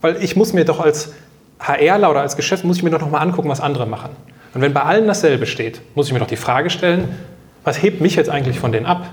[0.00, 1.12] Weil ich muss mir doch als
[1.60, 4.10] HRler oder als Geschäft, muss ich mir doch nochmal angucken, was andere machen.
[4.54, 7.08] Und wenn bei allen dasselbe steht, muss ich mir doch die Frage stellen,
[7.62, 9.08] was hebt mich jetzt eigentlich von denen ab?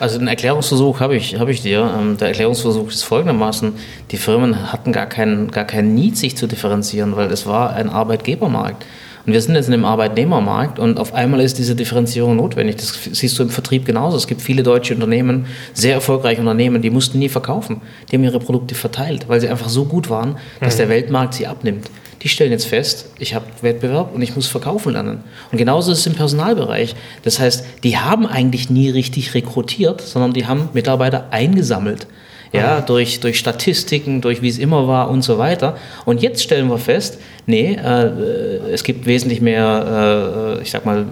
[0.00, 1.94] Also einen Erklärungsversuch habe ich, hab ich dir.
[1.98, 3.72] Ähm, der Erklärungsversuch ist folgendermaßen,
[4.10, 7.88] die Firmen hatten gar keinen, gar keinen Need, sich zu differenzieren, weil es war ein
[7.88, 8.84] Arbeitgebermarkt.
[9.26, 12.76] Und wir sind jetzt in einem Arbeitnehmermarkt und auf einmal ist diese Differenzierung notwendig.
[12.76, 14.18] Das siehst du im Vertrieb genauso.
[14.18, 17.80] Es gibt viele deutsche Unternehmen, sehr erfolgreiche Unternehmen, die mussten nie verkaufen.
[18.10, 20.78] Die haben ihre Produkte verteilt, weil sie einfach so gut waren, dass mhm.
[20.78, 21.88] der Weltmarkt sie abnimmt
[22.24, 25.22] die stellen jetzt fest, ich habe Wettbewerb und ich muss verkaufen lernen.
[25.52, 26.96] Und genauso ist es im Personalbereich.
[27.22, 32.06] Das heißt, die haben eigentlich nie richtig rekrutiert, sondern die haben Mitarbeiter eingesammelt.
[32.50, 32.86] Ja, mhm.
[32.86, 35.76] durch, durch Statistiken, durch wie es immer war und so weiter.
[36.06, 41.06] Und jetzt stellen wir fest, nee, äh, es gibt wesentlich mehr, äh, ich sag mal,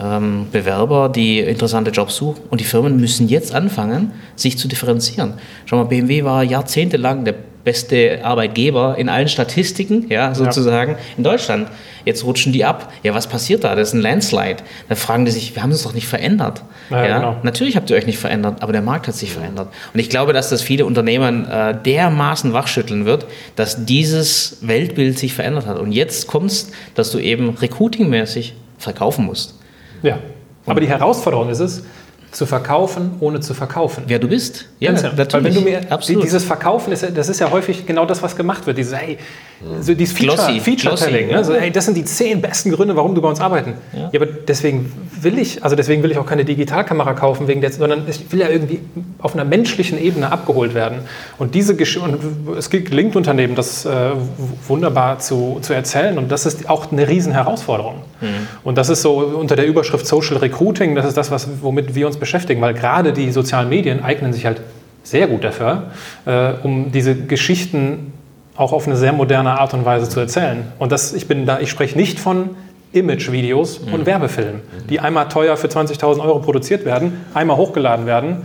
[0.00, 2.42] ähm, Bewerber, die interessante Jobs suchen.
[2.50, 5.34] Und die Firmen müssen jetzt anfangen, sich zu differenzieren.
[5.66, 7.34] Schau mal, BMW war jahrzehntelang der
[7.64, 10.98] beste Arbeitgeber in allen Statistiken, ja, sozusagen, ja.
[11.16, 11.68] in Deutschland.
[12.04, 12.92] Jetzt rutschen die ab.
[13.02, 13.74] Ja, was passiert da?
[13.74, 14.56] Das ist ein Landslide.
[14.90, 16.62] Da fragen die sich, wir haben uns doch nicht verändert.
[16.90, 17.18] Ja, ja?
[17.18, 17.36] Genau.
[17.42, 19.68] Natürlich habt ihr euch nicht verändert, aber der Markt hat sich verändert.
[19.94, 25.32] Und ich glaube, dass das viele Unternehmen äh, dermaßen wachschütteln wird, dass dieses Weltbild sich
[25.32, 25.78] verändert hat.
[25.78, 29.58] Und jetzt kommt es, dass du eben recruitingmäßig verkaufen musst.
[30.02, 30.18] Ja.
[30.66, 31.84] Aber die Herausforderung ist es,
[32.34, 34.04] zu verkaufen, ohne zu verkaufen.
[34.08, 34.66] Wer du bist.
[34.80, 35.32] Ja, Ganz natürlich.
[35.32, 36.24] Weil wenn du mir, Absolut.
[36.24, 38.76] Dieses Verkaufen, ist, das ist ja häufig genau das, was gemacht wird.
[38.76, 39.18] Dieses, hey,
[39.80, 41.28] so dieses Feature, Feature-Telling.
[41.28, 41.44] Ne?
[41.44, 43.74] So, hey, das sind die zehn besten Gründe, warum du bei uns arbeiten.
[43.92, 44.10] Ja.
[44.12, 44.20] ja.
[44.20, 48.02] aber deswegen will ich, also deswegen will ich auch keine Digitalkamera kaufen, wegen der, sondern
[48.08, 48.80] ich will ja irgendwie
[49.18, 51.00] auf einer menschlichen Ebene abgeholt werden.
[51.38, 52.18] Und diese Gesch und
[52.58, 54.10] es gelingt Unternehmen, das äh,
[54.66, 56.18] wunderbar zu, zu erzählen.
[56.18, 58.02] Und das ist auch eine riesen Herausforderung.
[58.20, 58.48] Mhm.
[58.64, 62.06] Und das ist so unter der Überschrift Social Recruiting, das ist das, was, womit wir
[62.06, 64.62] uns beschäftigen, weil gerade die sozialen Medien eignen sich halt
[65.02, 65.90] sehr gut dafür,
[66.24, 68.12] äh, um diese Geschichten
[68.56, 70.72] auch auf eine sehr moderne Art und Weise zu erzählen.
[70.78, 72.50] Und das, ich bin da, ich spreche nicht von
[72.92, 73.94] Image-Videos mhm.
[73.94, 78.42] und Werbefilmen, die einmal teuer für 20.000 Euro produziert werden, einmal hochgeladen werden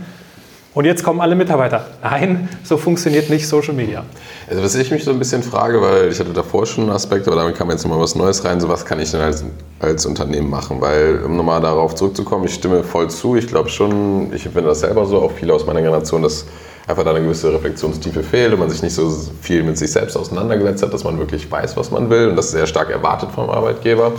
[0.72, 1.84] und jetzt kommen alle Mitarbeiter.
[2.02, 4.04] Nein, so funktioniert nicht Social Media.
[4.48, 7.26] Also was ich mich so ein bisschen frage, weil ich hatte davor schon einen Aspekt,
[7.26, 9.44] aber damit kam jetzt nochmal was Neues rein, so was kann ich denn als,
[9.80, 10.80] als Unternehmen machen?
[10.80, 14.80] Weil, um nochmal darauf zurückzukommen, ich stimme voll zu, ich glaube schon, ich finde das
[14.80, 16.46] selber so, auch viele aus meiner Generation, dass
[16.86, 19.10] einfach da eine gewisse Reflexionstiefe fehlt und man sich nicht so
[19.40, 22.50] viel mit sich selbst auseinandergesetzt hat, dass man wirklich weiß, was man will und das
[22.50, 24.12] sehr stark erwartet vom Arbeitgeber.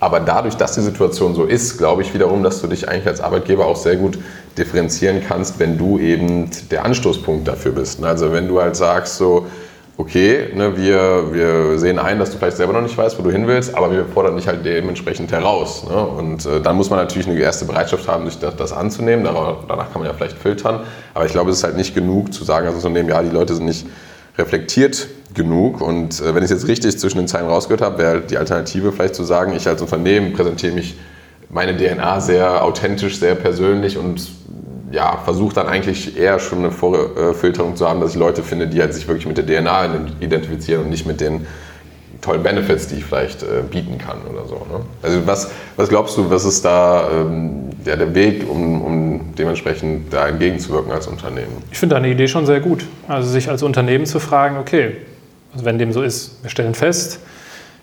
[0.00, 3.20] Aber dadurch, dass die Situation so ist, glaube ich wiederum, dass du dich eigentlich als
[3.20, 4.18] Arbeitgeber auch sehr gut
[4.58, 8.02] differenzieren kannst, wenn du eben der Anstoßpunkt dafür bist.
[8.04, 9.46] Also wenn du halt sagst so,
[10.00, 13.30] okay, ne, wir, wir sehen ein, dass du vielleicht selber noch nicht weißt, wo du
[13.30, 15.84] hin willst, aber wir fordern dich halt dementsprechend heraus.
[15.88, 15.94] Ne?
[15.94, 19.24] Und äh, dann muss man natürlich eine erste Bereitschaft haben, sich das, das anzunehmen.
[19.24, 20.80] Danach, danach, kann man ja vielleicht filtern.
[21.12, 23.54] Aber ich glaube, es ist halt nicht genug zu sagen als Unternehmen, ja, die Leute
[23.54, 23.86] sind nicht
[24.38, 25.80] reflektiert genug.
[25.82, 28.92] Und äh, wenn ich es jetzt richtig zwischen den Zeilen rausgehört habe, wäre die Alternative
[28.92, 30.96] vielleicht zu sagen, ich als Unternehmen präsentiere mich
[31.50, 34.22] meine DNA sehr authentisch, sehr persönlich und
[34.90, 38.80] ja, versuche dann eigentlich eher schon eine Vorfilterung zu haben, dass ich Leute finde, die
[38.80, 41.46] halt sich wirklich mit der DNA identifizieren und nicht mit den
[42.20, 44.56] tollen Benefits, die ich vielleicht äh, bieten kann oder so.
[44.56, 44.84] Ne?
[45.02, 50.12] Also was, was glaubst du, was ist da ähm, ja, der Weg, um, um dementsprechend
[50.12, 51.62] da entgegenzuwirken als Unternehmen?
[51.70, 52.84] Ich finde deine Idee schon sehr gut.
[53.08, 54.96] Also sich als Unternehmen zu fragen, okay,
[55.52, 57.20] also wenn dem so ist, wir stellen fest,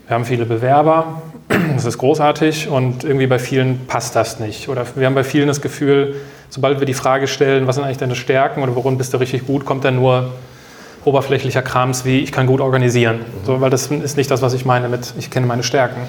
[0.08, 1.22] wir haben viele Bewerber,
[1.76, 4.70] das ist großartig und irgendwie bei vielen passt das nicht.
[4.70, 6.16] Oder wir haben bei vielen das Gefühl,
[6.50, 9.46] sobald wir die Frage stellen, was sind eigentlich deine Stärken oder worin bist du richtig
[9.46, 10.32] gut, kommt dann nur
[11.04, 13.20] oberflächlicher Krams wie, ich kann gut organisieren.
[13.46, 16.02] So, weil das ist nicht das, was ich meine mit, ich kenne meine Stärken.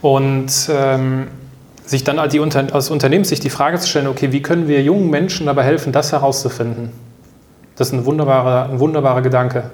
[0.00, 1.28] Und ähm,
[1.84, 2.34] sich dann als,
[2.72, 6.12] aus Unternehmenssicht die Frage zu stellen, okay, wie können wir jungen Menschen dabei helfen, das
[6.12, 6.90] herauszufinden?
[7.76, 9.70] Das ist ein wunderbarer, ein wunderbarer Gedanke,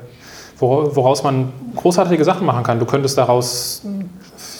[0.61, 2.79] woraus man großartige Sachen machen kann.
[2.79, 3.83] Du könntest daraus,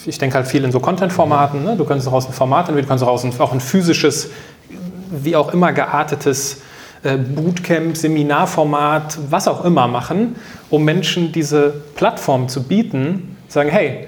[0.05, 1.75] ich denke halt viel in so Content-Formaten, ne?
[1.75, 4.29] du könntest daraus ein Format entwickeln, du kannst daraus auch ein physisches,
[5.11, 6.61] wie auch immer geartetes
[7.03, 10.35] äh, Bootcamp, Seminarformat, was auch immer machen,
[10.69, 14.07] um Menschen diese Plattform zu bieten, sagen, hey,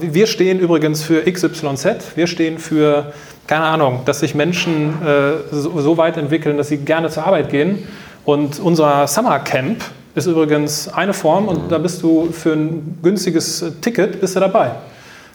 [0.00, 3.12] wir stehen übrigens für XYZ, wir stehen für,
[3.46, 7.48] keine Ahnung, dass sich Menschen äh, so, so, weit entwickeln, dass sie gerne zur Arbeit
[7.48, 7.86] gehen.
[8.26, 9.82] Und unser Summer Camp
[10.14, 14.72] ist übrigens eine Form und da bist du für ein günstiges Ticket bist du dabei.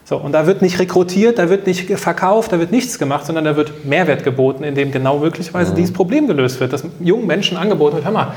[0.03, 3.43] So, und da wird nicht rekrutiert, da wird nicht verkauft, da wird nichts gemacht, sondern
[3.43, 5.77] da wird Mehrwert geboten, indem genau möglicherweise mhm.
[5.77, 8.33] dieses Problem gelöst wird, dass jungen Menschen angeboten wird, hör mal,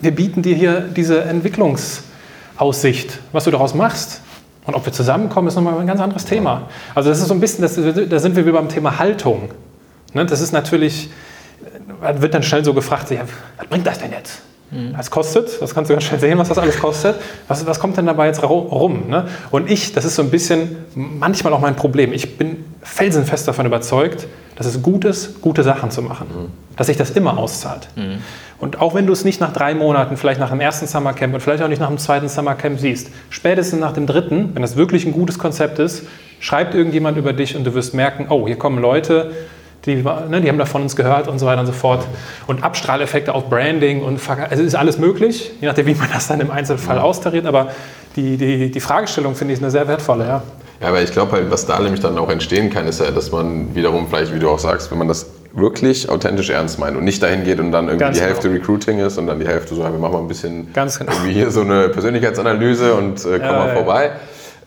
[0.00, 4.20] wir bieten dir hier diese Entwicklungsaussicht, was du daraus machst.
[4.66, 6.68] Und ob wir zusammenkommen, ist nochmal ein ganz anderes Thema.
[6.94, 9.50] Also das ist so ein bisschen, das, da sind wir wie beim Thema Haltung.
[10.14, 11.10] Ne, das ist natürlich,
[12.18, 13.22] wird dann schnell so gefragt, ja,
[13.58, 14.42] was bringt das denn jetzt?
[14.96, 17.16] Was kostet, das kannst du ganz schnell sehen, was das alles kostet.
[17.48, 19.08] Was, was kommt denn dabei jetzt rum?
[19.08, 19.26] Ne?
[19.50, 22.12] Und ich, das ist so ein bisschen manchmal auch mein Problem.
[22.12, 26.26] Ich bin felsenfest davon überzeugt, dass es gut ist, gute Sachen zu machen.
[26.28, 26.76] Mhm.
[26.76, 27.88] Dass sich das immer auszahlt.
[27.96, 28.18] Mhm.
[28.58, 31.40] Und auch wenn du es nicht nach drei Monaten, vielleicht nach dem ersten Summercamp und
[31.40, 35.06] vielleicht auch nicht nach dem zweiten Summercamp siehst, spätestens nach dem dritten, wenn das wirklich
[35.06, 36.04] ein gutes Konzept ist,
[36.40, 39.32] schreibt irgendjemand über dich und du wirst merken, oh, hier kommen Leute,
[39.86, 42.06] die, ne, die haben da von uns gehört und so weiter und so fort.
[42.46, 46.40] Und Abstrahleffekte auf Branding und also ist alles möglich, je nachdem, wie man das dann
[46.40, 47.02] im Einzelfall ja.
[47.02, 47.46] austariert.
[47.46, 47.68] Aber
[48.16, 50.42] die, die, die Fragestellung finde ich eine sehr wertvolle, ja.
[50.80, 53.30] Ja, aber ich glaube halt, was da nämlich dann auch entstehen kann, ist ja, dass
[53.30, 57.04] man wiederum vielleicht, wie du auch sagst, wenn man das wirklich authentisch ernst meint und
[57.04, 58.60] nicht dahin geht und dann irgendwie Ganz die Hälfte genau.
[58.60, 61.12] Recruiting ist und dann die Hälfte so, ja, wir machen mal ein bisschen Ganz genau.
[61.12, 64.06] irgendwie hier so eine Persönlichkeitsanalyse und äh, kommen ja, mal ja, vorbei.
[64.06, 64.10] Äh,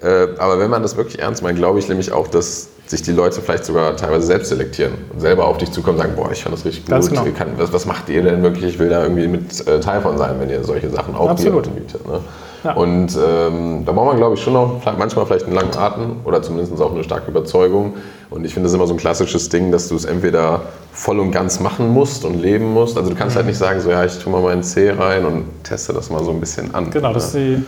[0.06, 3.42] aber wenn man das wirklich ernst meint, glaube ich nämlich auch, dass sich die Leute
[3.42, 6.56] vielleicht sogar teilweise selbst selektieren und selber auf dich zukommen und sagen, boah, ich fand
[6.56, 7.24] das richtig Ganz gut.
[7.24, 7.38] Genau.
[7.38, 8.76] Kann, was, was, macht ihr denn wirklich?
[8.76, 12.08] Ich will da irgendwie mit äh, Teil von sein, wenn ihr solche Sachen auch bietet.
[12.08, 12.22] Ne?
[12.64, 12.74] Ja.
[12.74, 16.42] Und ähm, da braucht man, glaube ich, schon noch manchmal vielleicht einen langen Atem oder
[16.42, 17.96] zumindest auch eine starke Überzeugung.
[18.30, 21.20] Und ich finde, das ist immer so ein klassisches Ding, dass du es entweder voll
[21.20, 22.98] und ganz machen musst und leben musst.
[22.98, 25.46] Also du kannst halt nicht sagen, so ja, ich tue mal meinen C rein und
[25.64, 26.90] teste das mal so ein bisschen an.
[26.90, 27.64] Genau, das die,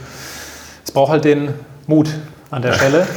[0.83, 1.53] es braucht halt den
[1.89, 2.09] Mut
[2.51, 3.07] an der Stelle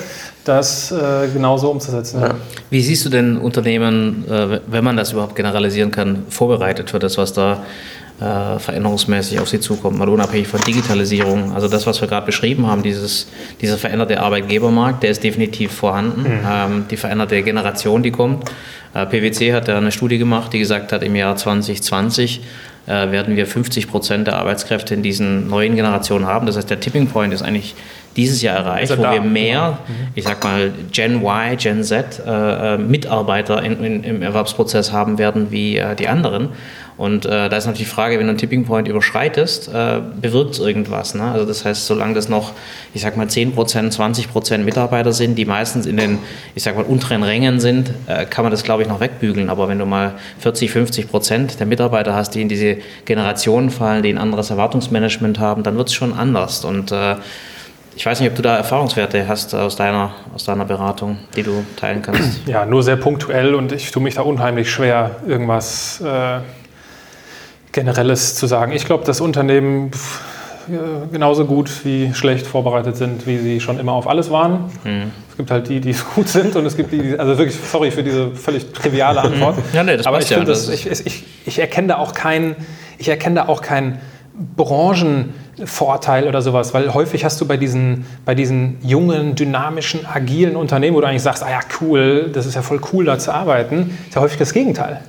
[0.45, 2.21] das äh, genauso umzusetzen.
[2.21, 2.35] Ja.
[2.71, 7.17] Wie siehst du denn Unternehmen, äh, wenn man das überhaupt generalisieren kann, vorbereitet für das,
[7.17, 7.63] was da
[8.21, 11.53] äh, veränderungsmäßig auf sie zukommt, mal unabhängig von Digitalisierung?
[11.55, 13.29] Also das, was wir gerade beschrieben haben, dieses,
[13.61, 16.23] dieser veränderte Arbeitgebermarkt, der ist definitiv vorhanden.
[16.23, 16.41] Mhm.
[16.51, 18.51] Ähm, die veränderte Generation, die kommt.
[18.95, 22.41] Äh, PwC hat da eine Studie gemacht, die gesagt hat, im Jahr 2020
[22.87, 26.47] äh, werden wir 50 Prozent der Arbeitskräfte in diesen neuen Generationen haben.
[26.47, 27.77] Das heißt, der Tipping Point ist eigentlich
[28.17, 29.13] dieses Jahr erreicht, wo da.
[29.13, 29.79] wir mehr,
[30.15, 35.19] ich sag mal, Gen Y, Gen Z äh, äh, Mitarbeiter in, in, im Erwerbsprozess haben
[35.19, 36.51] werden wie äh, die anderen.
[36.99, 40.53] Und äh, da ist natürlich die Frage, wenn du einen Tipping Point überschreitest, äh, bewirkt
[40.53, 41.15] es irgendwas.
[41.15, 41.25] Ne?
[41.25, 42.53] Also das heißt, solange das noch,
[42.93, 46.19] ich sag mal, 10%, 20% Mitarbeiter sind, die meistens in den,
[46.55, 49.49] ich sag mal, unteren Rängen sind, äh, kann man das, glaube ich, noch wegbügeln.
[49.49, 54.03] Aber wenn du mal 40, 50 Prozent der Mitarbeiter hast, die in diese Generationen fallen,
[54.03, 56.65] die ein anderes Erwartungsmanagement haben, dann wird es schon anders.
[56.65, 57.17] Und äh,
[57.95, 61.65] ich weiß nicht, ob du da Erfahrungswerte hast aus deiner, aus deiner Beratung, die du
[61.77, 62.47] teilen kannst.
[62.47, 66.39] Ja, nur sehr punktuell und ich tue mich da unheimlich schwer, irgendwas äh,
[67.73, 68.73] Generelles zu sagen.
[68.73, 69.91] Ich glaube, dass Unternehmen
[71.11, 74.71] genauso gut wie schlecht vorbereitet sind, wie sie schon immer auf alles waren.
[74.85, 75.11] Mhm.
[75.31, 77.91] Es gibt halt die, die gut sind und es gibt die, die also wirklich, sorry
[77.91, 79.23] für diese völlig triviale.
[79.23, 79.57] Antwort.
[79.57, 79.63] Mhm.
[79.73, 82.57] Ja, nee, das Aber ich, ja, das, ich, ich, ich erkenne da auch keinen,
[82.99, 84.01] ich erkenne da auch keinen
[84.57, 90.97] Branchenvorteil oder sowas, weil häufig hast du bei diesen, bei diesen jungen, dynamischen, agilen Unternehmen,
[90.97, 93.99] wo du eigentlich sagst, ah ja, cool, das ist ja voll cool, da zu arbeiten,
[94.09, 95.01] ist ja häufig das Gegenteil.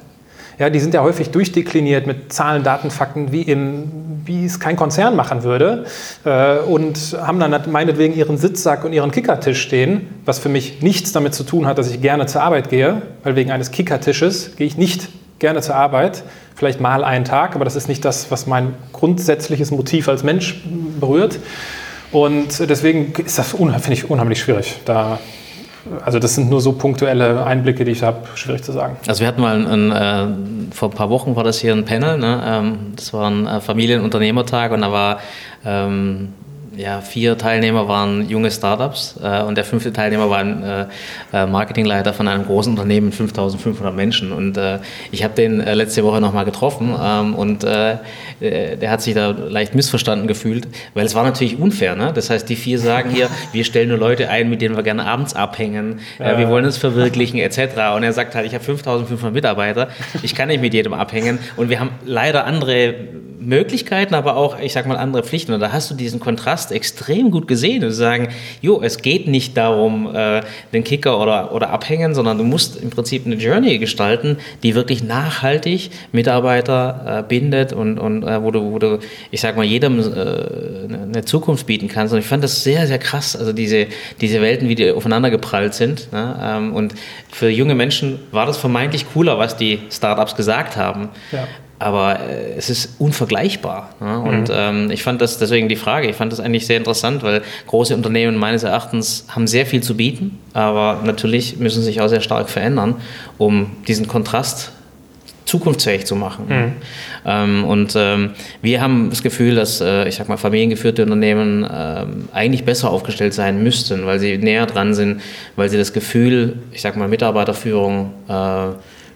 [0.59, 3.91] Ja, die sind ja häufig durchdekliniert mit Zahlen, Daten, Fakten, wie, im,
[4.26, 5.86] wie es kein Konzern machen würde.
[6.26, 11.11] Äh, und haben dann meinetwegen ihren Sitzsack und ihren Kickertisch stehen, was für mich nichts
[11.11, 14.67] damit zu tun hat, dass ich gerne zur Arbeit gehe, weil wegen eines Kickertisches gehe
[14.67, 15.09] ich nicht
[15.44, 16.24] gerne zur Arbeit,
[16.56, 20.64] vielleicht mal einen Tag, aber das ist nicht das, was mein grundsätzliches Motiv als Mensch
[21.00, 21.38] berührt.
[22.14, 25.20] Und deswegen ist das, finde ich, unheimlich schwierig, da
[26.06, 28.96] also das sind nur so punktuelle Einblicke, die ich habe, schwierig zu sagen.
[29.06, 31.84] Also wir hatten mal, ein, ein, äh, vor ein paar Wochen war das hier ein
[31.84, 32.41] Panel, ne?
[32.46, 35.20] ähm, das war ein äh, Familienunternehmertag und da war
[35.66, 36.30] ähm,
[36.76, 40.86] ja, vier Teilnehmer waren junge Startups äh, und der fünfte Teilnehmer war ein äh,
[41.32, 44.32] äh Marketingleiter von einem großen Unternehmen mit 5500 Menschen.
[44.32, 44.80] Und äh,
[45.11, 47.97] ich habe den äh, letzte Woche nochmal getroffen ähm, und äh,
[48.41, 51.95] der hat sich da leicht missverstanden gefühlt, weil es war natürlich unfair.
[51.95, 52.11] Ne?
[52.13, 55.05] Das heißt, die vier sagen hier, wir stellen nur Leute ein, mit denen wir gerne
[55.05, 56.38] abends abhängen, ja.
[56.38, 57.95] wir wollen uns verwirklichen etc.
[57.95, 59.89] Und er sagt halt, ich habe 5500 Mitarbeiter,
[60.24, 62.95] ich kann nicht mit jedem abhängen und wir haben leider andere
[63.45, 65.53] Möglichkeiten, aber auch, ich sag mal, andere Pflichten.
[65.53, 67.84] Und da hast du diesen Kontrast extrem gut gesehen.
[67.84, 68.30] Und sagen,
[68.61, 70.41] jo, es geht nicht darum, äh,
[70.72, 75.03] den Kicker oder, oder abhängen, sondern du musst im Prinzip eine Journey gestalten, die wirklich
[75.03, 78.99] nachhaltig Mitarbeiter äh, bindet und, und äh, wo, du, wo du,
[79.32, 82.14] ich sag mal, jedem äh, eine Zukunft bieten kannst.
[82.14, 83.88] Und ich fand das sehr, sehr krass, also diese,
[84.22, 86.11] diese Welten, wie die aufeinander geprallt sind.
[86.11, 86.39] Ne?
[86.41, 86.93] Ähm, und
[87.32, 91.09] für junge Menschen war das vermeintlich cooler, was die Startups gesagt haben.
[91.32, 91.47] Ja
[91.80, 93.89] aber äh, es ist unvergleichbar.
[93.99, 94.19] Ne?
[94.19, 94.55] Und mhm.
[94.55, 97.95] ähm, ich fand das deswegen die Frage, ich fand das eigentlich sehr interessant, weil große
[97.95, 102.21] Unternehmen meines Erachtens haben sehr viel zu bieten, aber natürlich müssen sie sich auch sehr
[102.21, 102.95] stark verändern,
[103.38, 104.71] um diesen Kontrast
[105.45, 106.45] zukunftsfähig zu machen.
[106.47, 106.71] Mhm.
[107.26, 112.30] Ähm, und ähm, wir haben das Gefühl, dass, äh, ich sag mal, familiengeführte Unternehmen ähm,
[112.34, 115.21] eigentlich besser aufgestellt sein müssten, weil sie näher dran sind,
[115.55, 118.67] weil sie das Gefühl, ich sag mal, Mitarbeiterführung äh,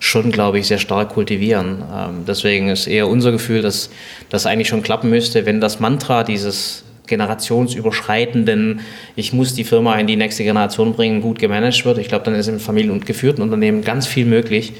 [0.07, 1.83] schon, glaube ich, sehr stark kultivieren.
[1.93, 3.89] Ähm, deswegen ist eher unser Gefühl, dass
[4.29, 8.81] das eigentlich schon klappen müsste, wenn das Mantra dieses generationsüberschreitenden,
[9.15, 11.97] ich muss die Firma in die nächste Generation bringen, gut gemanagt wird.
[11.97, 14.73] Ich glaube, dann ist im familien- und geführten Unternehmen ganz viel möglich,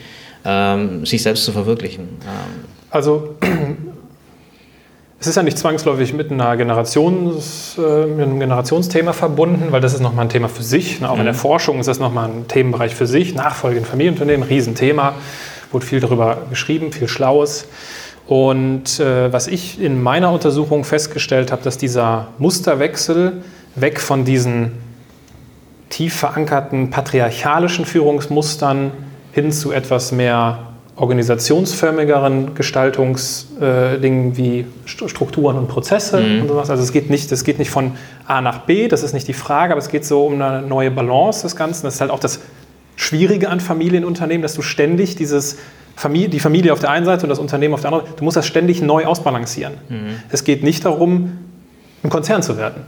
[0.46, 2.04] ähm, sich selbst zu verwirklichen.
[2.04, 3.36] Ähm, also
[5.20, 9.94] es ist ja nicht zwangsläufig mit, einer Generations, äh, mit einem Generationsthema verbunden, weil das
[9.94, 11.02] ist nochmal ein Thema für sich.
[11.02, 11.10] Ne?
[11.10, 11.22] Auch mhm.
[11.22, 11.40] in der mhm.
[11.40, 13.34] Forschung ist das nochmal ein Themenbereich für sich.
[13.34, 15.16] Nachfolge in Familienunternehmen, Riesenthema.
[15.72, 17.68] Wurde viel darüber geschrieben, viel Schlaues.
[18.28, 23.42] Und äh, was ich in meiner Untersuchung festgestellt habe, dass dieser Musterwechsel
[23.76, 24.74] weg von diesen
[25.90, 28.92] tief verankerten patriarchalischen Führungsmustern
[29.32, 30.67] hin zu etwas mehr
[30.98, 36.42] organisationsförmigeren Gestaltungsdingen äh, wie Strukturen und Prozesse mhm.
[36.42, 36.70] und sowas.
[36.72, 37.92] Also es geht, nicht, es geht nicht von
[38.26, 40.90] A nach B, das ist nicht die Frage, aber es geht so um eine neue
[40.90, 41.86] Balance des Ganzen.
[41.86, 42.42] Das ist halt auch das
[42.96, 45.58] Schwierige an Familienunternehmen, dass du ständig dieses
[45.96, 48.38] Familie, die Familie auf der einen Seite und das Unternehmen auf der anderen, du musst
[48.38, 49.76] das ständig neu ausbalancieren.
[49.90, 50.16] Mhm.
[50.30, 51.38] Es geht nicht darum,
[52.04, 52.84] ein Konzern zu werden,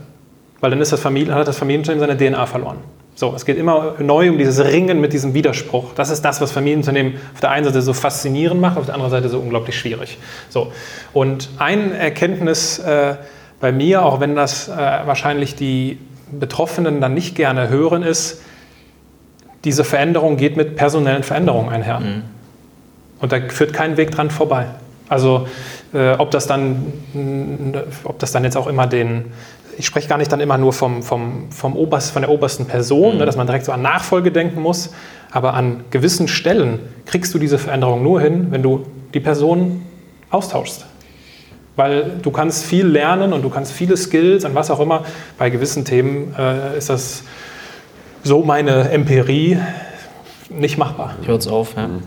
[0.60, 2.78] weil dann ist das Familie, hat das Familienunternehmen seine DNA verloren.
[3.20, 5.92] So, es geht immer neu um dieses Ringen mit diesem Widerspruch.
[5.94, 9.10] Das ist das, was Familienunternehmen auf der einen Seite so faszinierend macht, auf der anderen
[9.10, 10.16] Seite so unglaublich schwierig.
[10.48, 10.72] So,
[11.12, 13.16] und ein Erkenntnis äh,
[13.60, 15.98] bei mir, auch wenn das äh, wahrscheinlich die
[16.32, 18.40] Betroffenen dann nicht gerne hören, ist,
[19.64, 22.00] diese Veränderung geht mit personellen Veränderungen einher.
[22.00, 22.22] Mhm.
[23.18, 24.64] Und da führt kein Weg dran vorbei.
[25.10, 25.46] Also
[25.92, 26.90] äh, ob, das dann,
[28.04, 29.26] ob das dann jetzt auch immer den,
[29.78, 33.14] ich spreche gar nicht dann immer nur vom, vom, vom Oberst, von der obersten Person,
[33.14, 33.18] mhm.
[33.18, 34.90] ne, dass man direkt so an Nachfolge denken muss,
[35.30, 39.82] aber an gewissen Stellen kriegst du diese Veränderung nur hin, wenn du die Person
[40.30, 40.86] austauschst.
[41.76, 45.04] Weil du kannst viel lernen und du kannst viele Skills und was auch immer.
[45.38, 47.22] Bei gewissen Themen äh, ist das
[48.22, 49.58] so meine Empirie
[50.50, 51.14] nicht machbar.
[51.24, 51.86] Hört's auf, ja.
[51.86, 52.02] Mhm.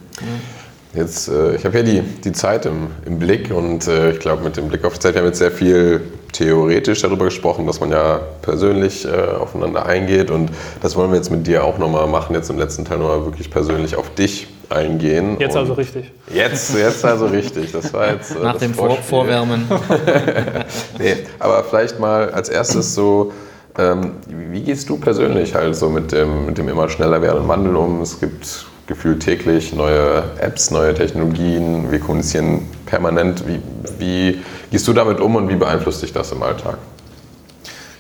[0.94, 4.44] Jetzt, äh, ich habe ja die, die Zeit im, im Blick und äh, ich glaube,
[4.44, 7.80] mit dem Blick auf die Zeit, wir haben jetzt sehr viel theoretisch darüber gesprochen, dass
[7.80, 12.08] man ja persönlich äh, aufeinander eingeht und das wollen wir jetzt mit dir auch nochmal
[12.08, 15.38] machen, jetzt im letzten Teil nochmal wirklich persönlich auf dich eingehen.
[15.40, 16.12] Jetzt also richtig.
[16.34, 17.72] Jetzt, jetzt also richtig.
[17.72, 18.40] Das war jetzt.
[18.42, 19.70] Nach dem Vor Vorwärmen.
[21.00, 23.32] nee, aber vielleicht mal als erstes so,
[23.78, 27.76] ähm, wie gehst du persönlich halt so mit dem, mit dem immer schneller werdenden Wandel
[27.76, 28.02] um?
[28.02, 31.92] Es gibt gefühlt täglich neue Apps, neue Technologien.
[31.92, 33.44] Wir kommunizieren permanent.
[33.48, 33.62] Wie,
[33.98, 36.78] wie gehst du damit um und wie beeinflusst dich das im Alltag?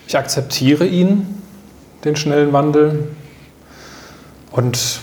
[0.07, 1.41] Ich akzeptiere ihn,
[2.03, 3.07] den schnellen Wandel.
[4.51, 4.99] Und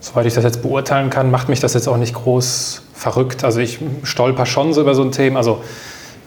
[0.00, 3.44] soweit ich das jetzt beurteilen kann, macht mich das jetzt auch nicht groß verrückt.
[3.44, 5.38] Also ich stolper schon so über so ein Thema.
[5.38, 5.62] Also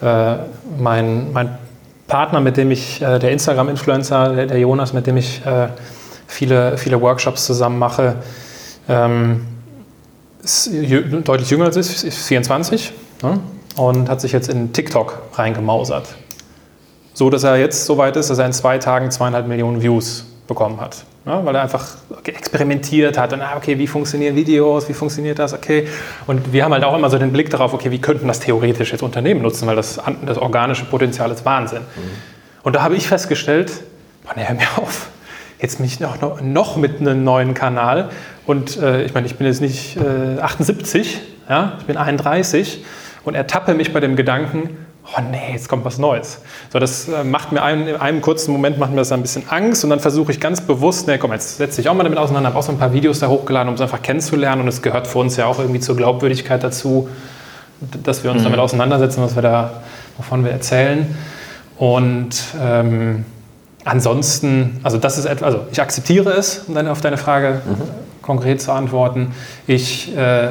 [0.02, 0.36] äh,
[0.78, 1.58] mein, mein
[2.06, 5.68] Partner, mit dem ich, äh, der Instagram-Influencer, der, der, Jonas, mit dem ich äh,
[6.26, 8.16] viele, viele Workshops zusammen mache,
[8.88, 9.46] ähm,
[10.42, 10.70] ist
[11.24, 13.40] deutlich jünger als ich, ist 24 ne?
[13.76, 16.14] und hat sich jetzt in TikTok reingemausert.
[17.14, 20.26] So, dass er jetzt so weit ist, dass er in zwei Tagen zweieinhalb Millionen Views
[20.46, 21.04] bekommen hat.
[21.26, 21.86] Ja, weil er einfach
[22.24, 25.88] experimentiert hat und, ah, okay, wie funktionieren Videos, wie funktioniert das, okay.
[26.26, 28.92] Und wir haben halt auch immer so den Blick darauf, okay, wie könnten das theoretisch
[28.92, 31.80] jetzt Unternehmen nutzen, weil das, das organische Potenzial ist Wahnsinn.
[31.80, 32.10] Mhm.
[32.62, 33.72] Und da habe ich festgestellt,
[34.24, 35.08] Mann, hör mir auf,
[35.60, 38.10] jetzt mich noch, noch, noch mit einem neuen Kanal.
[38.46, 42.84] Und äh, ich meine, ich bin jetzt nicht äh, 78, ja, ich bin 31
[43.24, 46.40] und ertappe mich bei dem Gedanken, oh nee, jetzt kommt was Neues.
[46.72, 49.48] So, das äh, macht mir einen, in einem kurzen Moment macht mir das ein bisschen
[49.48, 52.18] Angst und dann versuche ich ganz bewusst, nee, komm, jetzt setze ich auch mal damit
[52.18, 54.82] auseinander, habe auch so ein paar Videos da hochgeladen, um es einfach kennenzulernen und es
[54.82, 57.08] gehört für uns ja auch irgendwie zur Glaubwürdigkeit dazu,
[58.02, 58.44] dass wir uns mhm.
[58.44, 59.82] damit auseinandersetzen, was wir da,
[60.16, 61.14] wovon wir erzählen.
[61.76, 63.24] Und ähm,
[63.84, 68.22] ansonsten, also das ist etwas, also ich akzeptiere es, um dann auf deine Frage mhm.
[68.22, 69.32] konkret zu antworten.
[69.66, 70.48] Ich äh,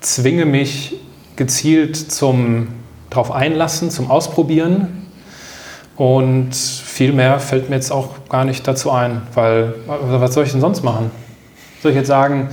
[0.00, 0.94] zwinge mich
[1.36, 2.68] gezielt zum
[3.10, 4.98] drauf einlassen, zum Ausprobieren.
[5.96, 10.52] Und viel mehr fällt mir jetzt auch gar nicht dazu ein, weil was soll ich
[10.52, 11.10] denn sonst machen?
[11.82, 12.48] Soll ich jetzt sagen,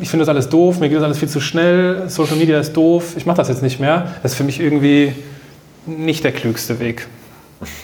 [0.00, 2.74] ich finde das alles doof, mir geht das alles viel zu schnell, Social Media ist
[2.74, 4.12] doof, ich mache das jetzt nicht mehr.
[4.22, 5.12] Das ist für mich irgendwie
[5.86, 7.06] nicht der klügste Weg.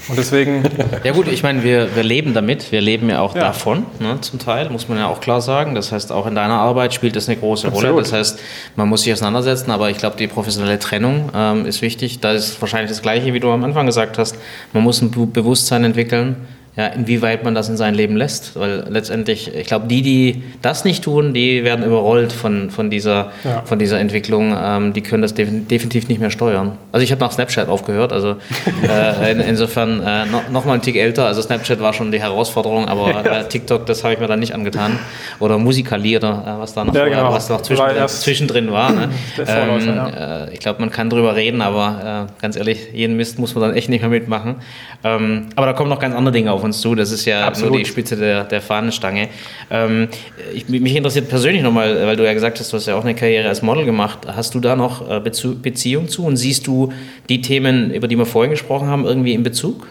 [0.09, 0.65] Und deswegen.
[1.05, 2.71] Ja, gut, ich meine, wir, wir leben damit.
[2.73, 3.41] Wir leben ja auch ja.
[3.41, 5.75] davon, ne, zum Teil, muss man ja auch klar sagen.
[5.75, 7.91] Das heißt, auch in deiner Arbeit spielt das eine große Absolut.
[7.91, 8.03] Rolle.
[8.03, 8.39] Das heißt,
[8.77, 12.21] man muss sich auseinandersetzen, aber ich glaube, die professionelle Trennung ähm, ist wichtig.
[12.21, 14.37] Da ist wahrscheinlich das Gleiche, wie du am Anfang gesagt hast.
[14.73, 16.37] Man muss ein Bewusstsein entwickeln
[16.75, 18.59] ja, inwieweit man das in sein Leben lässt.
[18.59, 23.31] Weil letztendlich, ich glaube, die, die das nicht tun, die werden überrollt von, von, dieser,
[23.45, 23.63] ja.
[23.67, 24.57] von dieser Entwicklung.
[24.59, 26.79] Ähm, die können das definitiv nicht mehr steuern.
[26.91, 28.37] Also ich habe nach Snapchat aufgehört, also
[28.89, 31.27] äh, in, insofern äh, noch, noch, mal ein Tick älter.
[31.27, 34.55] Also Snapchat war schon die Herausforderung, aber äh, TikTok, das habe ich mir dann nicht
[34.55, 34.99] angetan.
[35.41, 37.35] Oder Musicali oder äh, was da noch, ja, genau.
[37.35, 38.93] was noch zwischen, war zwischendrin war.
[38.93, 39.11] Ne?
[39.45, 40.45] Ähm, ja.
[40.45, 43.63] Äh, ich glaube, man kann drüber reden, aber äh, ganz ehrlich, jeden Mist muss man
[43.63, 44.57] dann echt nicht mehr mitmachen.
[45.03, 46.95] Ähm, aber da kommen noch ganz andere Dinge auf auf uns zu.
[46.95, 47.73] Das ist ja Absolut.
[47.73, 49.29] nur die Spitze der, der Fahnenstange.
[49.71, 50.09] Ähm,
[50.55, 53.15] ich, mich interessiert persönlich nochmal, weil du ja gesagt hast, du hast ja auch eine
[53.15, 54.21] Karriere als Model gemacht.
[54.27, 56.93] Hast du da noch äh, Beziehung zu und siehst du
[57.29, 59.87] die Themen, über die wir vorhin gesprochen haben, irgendwie in Bezug?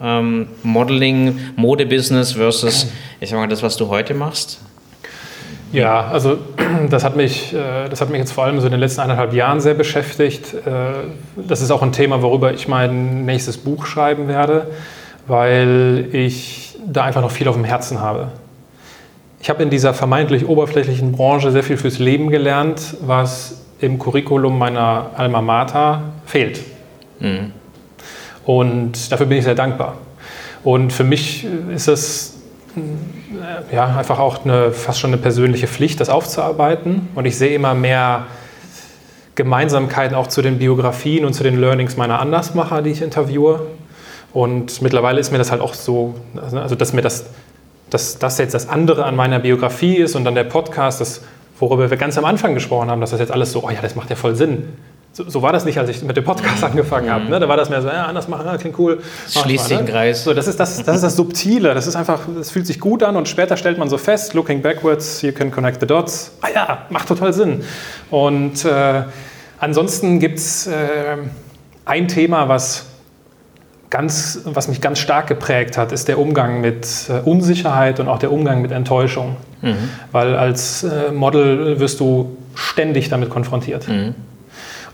[0.00, 2.88] Ähm, Modeling, Modebusiness versus,
[3.20, 4.60] ich sag mal, das, was du heute machst?
[5.72, 6.38] Ja, also
[6.90, 9.32] das hat, mich, äh, das hat mich jetzt vor allem so in den letzten eineinhalb
[9.34, 10.54] Jahren sehr beschäftigt.
[10.54, 14.68] Äh, das ist auch ein Thema, worüber ich mein nächstes Buch schreiben werde
[15.26, 18.28] weil ich da einfach noch viel auf dem Herzen habe.
[19.40, 24.58] Ich habe in dieser vermeintlich oberflächlichen Branche sehr viel fürs Leben gelernt, was im Curriculum
[24.58, 26.60] meiner Alma Mater fehlt.
[27.20, 27.52] Mhm.
[28.44, 29.96] Und dafür bin ich sehr dankbar.
[30.62, 32.38] Und für mich ist es
[32.76, 37.08] äh, ja, einfach auch eine, fast schon eine persönliche Pflicht, das aufzuarbeiten.
[37.14, 38.26] Und ich sehe immer mehr
[39.34, 43.66] Gemeinsamkeiten auch zu den Biografien und zu den Learnings meiner Andersmacher, die ich interviewe.
[44.34, 46.16] Und mittlerweile ist mir das halt auch so,
[46.52, 47.26] also dass mir das,
[47.88, 51.22] dass das jetzt das andere an meiner Biografie ist und dann der Podcast, das,
[51.60, 53.94] worüber wir ganz am Anfang gesprochen haben, dass das jetzt alles so, oh ja, das
[53.94, 54.74] macht ja voll Sinn.
[55.12, 56.64] So, so war das nicht, als ich mit dem Podcast mhm.
[56.64, 57.26] angefangen habe.
[57.26, 57.38] Ne?
[57.38, 59.00] Da war das mehr so, ja, anders machen, ja, klingt cool.
[59.30, 59.90] Schließt den ne?
[59.92, 60.24] Kreis.
[60.24, 63.04] So, das, ist das, das ist das Subtile, das ist einfach, das fühlt sich gut
[63.04, 66.32] an und später stellt man so fest, looking backwards, you can connect the dots.
[66.40, 67.62] Ah ja, macht total Sinn.
[68.10, 69.04] Und äh,
[69.60, 71.18] ansonsten gibt es äh,
[71.84, 72.86] ein Thema, was
[73.94, 78.18] ganz, was mich ganz stark geprägt hat, ist der Umgang mit äh, Unsicherheit und auch
[78.18, 79.36] der Umgang mit Enttäuschung.
[79.62, 79.88] Mhm.
[80.10, 83.86] Weil als äh, Model wirst du ständig damit konfrontiert.
[83.86, 84.16] Mhm.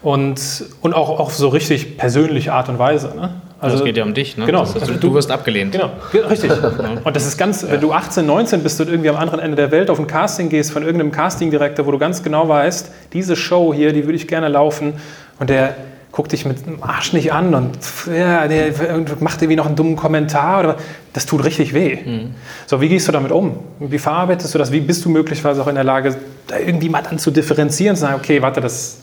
[0.03, 3.15] Und, und auch auf so richtig persönliche Art und Weise.
[3.17, 3.31] Ne?
[3.59, 4.45] Also, das geht ja um dich, ne?
[4.45, 4.61] Genau.
[4.61, 5.73] Das heißt, also du, du, wirst abgelehnt.
[5.73, 5.91] Genau,
[6.29, 6.51] richtig.
[7.05, 9.71] Und das ist ganz, wenn du 18, 19 bist und irgendwie am anderen Ende der
[9.71, 13.75] Welt auf ein Casting gehst von irgendeinem Castingdirektor, wo du ganz genau weißt, diese Show
[13.75, 14.95] hier, die würde ich gerne laufen
[15.39, 15.75] und der
[16.13, 17.79] guck dich mit dem Arsch nicht an und
[18.13, 18.73] ja, der
[19.21, 20.61] macht irgendwie noch einen dummen Kommentar.
[20.61, 20.77] Oder,
[21.13, 21.99] das tut richtig weh.
[22.05, 22.35] Mhm.
[22.67, 23.59] So, wie gehst du damit um?
[23.79, 24.73] Wie verarbeitest du das?
[24.73, 26.17] Wie bist du möglicherweise auch in der Lage,
[26.49, 28.99] da irgendwie mal dann zu differenzieren, zu sagen, okay, warte, das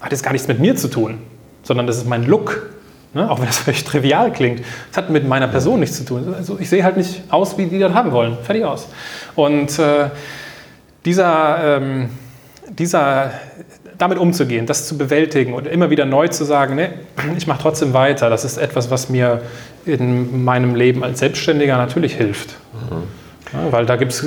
[0.00, 1.18] hat jetzt gar nichts mit mir zu tun,
[1.62, 2.70] sondern das ist mein Look.
[3.12, 3.28] Ne?
[3.28, 4.62] Auch wenn das vielleicht trivial klingt.
[4.90, 6.32] Das hat mit meiner Person nichts zu tun.
[6.34, 8.38] Also ich sehe halt nicht aus, wie die das haben wollen.
[8.42, 8.88] Fertig aus.
[9.34, 10.10] Und äh,
[11.04, 12.10] dieser, ähm,
[12.68, 13.30] dieser,
[13.98, 16.88] damit umzugehen, das zu bewältigen und immer wieder neu zu sagen, nee,
[17.36, 19.42] ich mache trotzdem weiter, das ist etwas, was mir
[19.84, 22.56] in meinem Leben als Selbstständiger natürlich hilft.
[22.90, 23.04] Mhm.
[23.52, 24.24] Ja, weil da gibt es,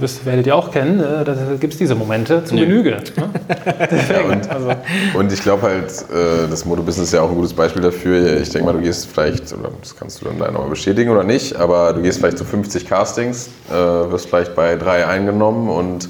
[0.00, 2.90] das werdet ihr auch kennen, äh, da gibt es diese Momente zu Genüge.
[3.16, 3.30] Ne?
[4.12, 4.72] ja, und, also.
[5.14, 8.40] und, ich glaube halt, äh, das Modebusiness ist ja auch ein gutes Beispiel dafür.
[8.40, 11.22] Ich denke mal, du gehst vielleicht, oder das kannst du dann da nochmal bestätigen oder
[11.22, 16.08] nicht, aber du gehst vielleicht zu 50 Castings, äh, wirst vielleicht bei drei eingenommen und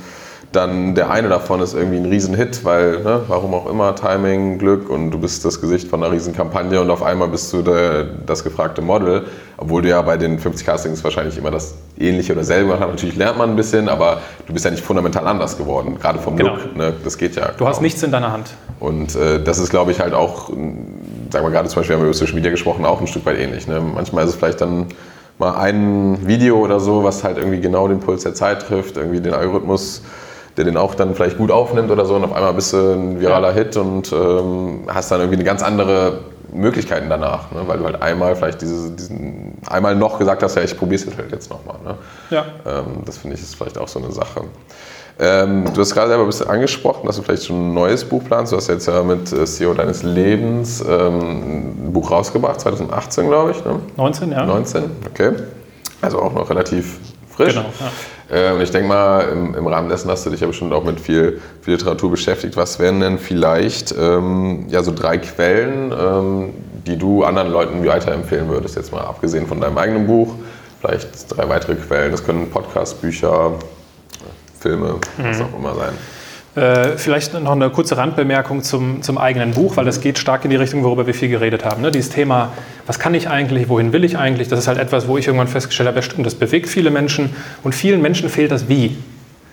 [0.55, 4.89] dann der eine davon ist irgendwie ein Riesenhit, weil, ne, warum auch immer, Timing, Glück
[4.89, 8.45] und du bist das Gesicht von einer Riesenkampagne und auf einmal bist du der, das
[8.45, 9.27] gefragte Model,
[9.57, 12.91] obwohl du ja bei den 50 Castings wahrscheinlich immer das Ähnliche oder selbe gemacht hast.
[12.91, 16.37] Natürlich lernt man ein bisschen, aber du bist ja nicht fundamental anders geworden, gerade vom
[16.37, 16.55] genau.
[16.57, 16.77] Look.
[16.77, 17.49] Ne, das geht ja.
[17.49, 17.69] Du kaum.
[17.69, 18.51] hast nichts in deiner Hand.
[18.81, 22.05] Und äh, das ist, glaube ich, halt auch, sagen wir gerade zum Beispiel, wir haben
[22.05, 23.67] über Social Media gesprochen, auch ein Stück weit ähnlich.
[23.67, 23.81] Ne?
[23.81, 24.87] Manchmal ist es vielleicht dann
[25.39, 29.21] mal ein Video oder so, was halt irgendwie genau den Puls der Zeit trifft, irgendwie
[29.21, 30.03] den Algorithmus
[30.57, 33.21] der den auch dann vielleicht gut aufnimmt oder so und auf einmal bist du ein
[33.21, 36.21] viraler Hit und ähm, hast dann irgendwie eine ganz andere
[36.53, 37.63] Möglichkeiten danach, ne?
[37.67, 41.17] weil du halt einmal vielleicht diese, diesen, einmal noch gesagt hast, ja, ich probiere es
[41.17, 41.77] halt jetzt nochmal.
[41.85, 41.97] Ne?
[42.31, 42.45] Ja.
[42.65, 44.43] Ähm, das finde ich ist vielleicht auch so eine Sache.
[45.19, 48.23] Ähm, du hast gerade selber ein bisschen angesprochen, dass du vielleicht schon ein neues Buch
[48.25, 48.53] planst.
[48.53, 53.53] Du hast jetzt ja mit äh, CEO deines Lebens ähm, ein Buch rausgebracht, 2018 glaube
[53.53, 53.65] ich.
[53.65, 53.81] Ne?
[53.97, 54.45] 19, ja.
[54.45, 55.33] 19, okay.
[56.01, 56.99] Also auch noch relativ
[57.31, 57.55] frisch.
[57.55, 57.91] Genau, ja.
[58.35, 60.83] Äh, und ich denke mal, im, im, Rahmen dessen hast du dich ja bestimmt auch
[60.83, 62.57] mit viel, viel Literatur beschäftigt.
[62.57, 66.51] Was wären denn vielleicht ähm, ja, so drei Quellen, ähm,
[66.85, 68.75] die du anderen Leuten weiterempfehlen würdest?
[68.75, 70.35] Jetzt mal abgesehen von deinem eigenen Buch,
[70.81, 72.11] vielleicht drei weitere Quellen.
[72.11, 73.53] Das können Podcasts, Bücher,
[74.59, 75.25] Filme, mhm.
[75.25, 75.93] was auch immer sein.
[76.57, 80.51] Äh, vielleicht noch eine kurze Randbemerkung zum, zum eigenen Buch, weil das geht stark in
[80.51, 81.83] die Richtung, worüber wir viel geredet haben.
[81.83, 81.91] Ne?
[81.91, 82.53] Dieses Thema,
[82.87, 85.49] was kann ich eigentlich, wohin will ich eigentlich, das ist halt etwas, wo ich irgendwann
[85.49, 87.35] festgestellt habe, das bewegt viele Menschen
[87.65, 88.97] und vielen Menschen fehlt das Wie.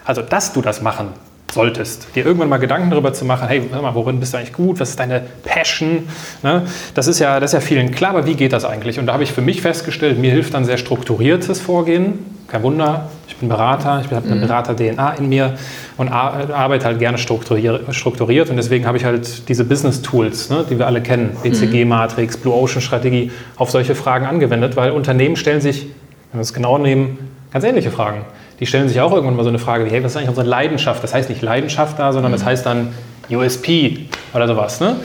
[0.06, 1.10] Also, dass du das machen
[1.52, 4.80] solltest, dir irgendwann mal Gedanken darüber zu machen, hey, mal, worin bist du eigentlich gut,
[4.80, 6.08] was ist deine Passion,
[6.44, 6.64] ne?
[6.94, 9.00] das, ist ja, das ist ja vielen klar, aber wie geht das eigentlich?
[9.00, 13.10] Und da habe ich für mich festgestellt, mir hilft dann sehr strukturiertes Vorgehen, kein Wunder,
[13.28, 14.42] ich bin Berater, ich habe eine mhm.
[14.42, 15.56] Berater-DNA in mir
[15.98, 20.86] und arbeite halt gerne strukturiert und deswegen habe ich halt diese Business-Tools, ne, die wir
[20.86, 25.84] alle kennen, BCG-Matrix, Blue Ocean-Strategie, auf solche Fragen angewendet, weil Unternehmen stellen sich,
[26.32, 27.20] wenn wir es genau nehmen,
[27.52, 28.26] ganz ähnliche Fragen.
[28.62, 30.48] Die stellen sich auch irgendwann mal so eine Frage wie, hey, was ist eigentlich unsere
[30.48, 31.04] Leidenschaft?
[31.04, 32.46] Das heißt nicht Leidenschaft da, sondern das mhm.
[32.46, 32.94] heißt dann
[33.30, 34.06] USP
[34.36, 34.80] oder sowas.
[34.80, 34.98] Ne?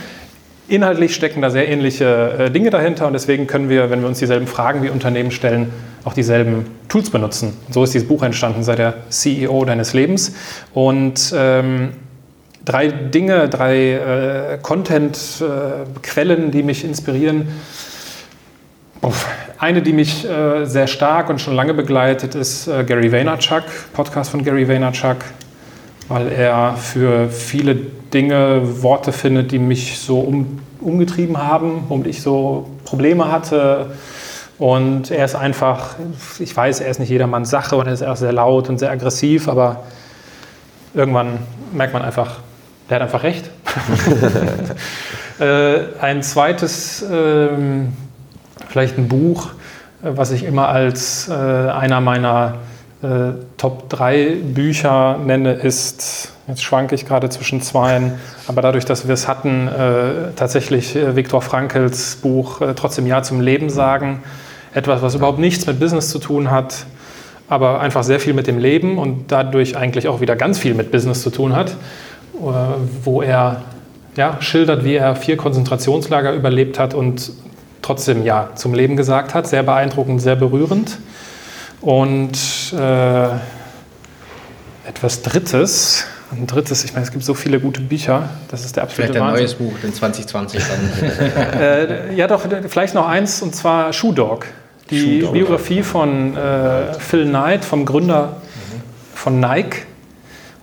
[0.68, 4.18] Inhaltlich stecken da sehr ähnliche äh, Dinge dahinter und deswegen können wir, wenn wir uns
[4.18, 5.72] dieselben Fragen wie Unternehmen stellen,
[6.04, 7.56] auch dieselben Tools benutzen.
[7.70, 10.34] so ist dieses Buch entstanden, sei der CEO deines Lebens.
[10.74, 11.92] Und ähm,
[12.66, 17.48] drei Dinge, drei äh, Content-Quellen, äh, die mich inspirieren.
[19.58, 24.30] Eine, die mich äh, sehr stark und schon lange begleitet, ist äh, Gary Vaynerchuk, Podcast
[24.30, 25.16] von Gary Vaynerchuk,
[26.08, 32.20] weil er für viele Dinge Worte findet, die mich so um, umgetrieben haben, womit ich
[32.20, 33.92] so Probleme hatte.
[34.58, 35.96] Und er ist einfach,
[36.38, 38.90] ich weiß, er ist nicht jedermanns Sache und er ist auch sehr laut und sehr
[38.90, 39.84] aggressiv, aber
[40.92, 41.38] irgendwann
[41.72, 42.40] merkt man einfach,
[42.90, 43.50] der hat einfach recht.
[45.40, 47.48] äh, ein zweites, äh,
[48.68, 49.48] vielleicht ein Buch,
[50.02, 52.54] äh, was ich immer als äh, einer meiner
[53.02, 58.14] äh, Top 3 Bücher nenne, ist, jetzt schwanke ich gerade zwischen zweien,
[58.48, 63.22] aber dadurch, dass wir es hatten, äh, tatsächlich äh, Viktor Frankls Buch äh, Trotzdem Ja
[63.22, 64.22] zum Leben sagen.
[64.74, 66.86] Etwas, was überhaupt nichts mit Business zu tun hat,
[67.48, 70.90] aber einfach sehr viel mit dem Leben und dadurch eigentlich auch wieder ganz viel mit
[70.90, 71.74] Business zu tun hat, äh,
[73.04, 73.62] wo er
[74.16, 77.30] ja, schildert, wie er vier Konzentrationslager überlebt hat und
[77.86, 79.46] trotzdem Ja zum Leben gesagt hat.
[79.46, 80.98] Sehr beeindruckend, sehr berührend.
[81.80, 82.36] Und
[82.72, 83.28] äh,
[84.88, 88.84] etwas Drittes, ein drittes, ich meine, es gibt so viele gute Bücher, das ist der
[88.84, 91.60] absolute Vielleicht ein neues Buch, in 2020 dann.
[91.60, 94.46] äh, ja, doch, vielleicht noch eins, und zwar Shoe Dog.
[94.90, 98.80] Die Shoe Biografie von äh, Phil Knight, vom Gründer mhm.
[99.14, 99.82] von Nike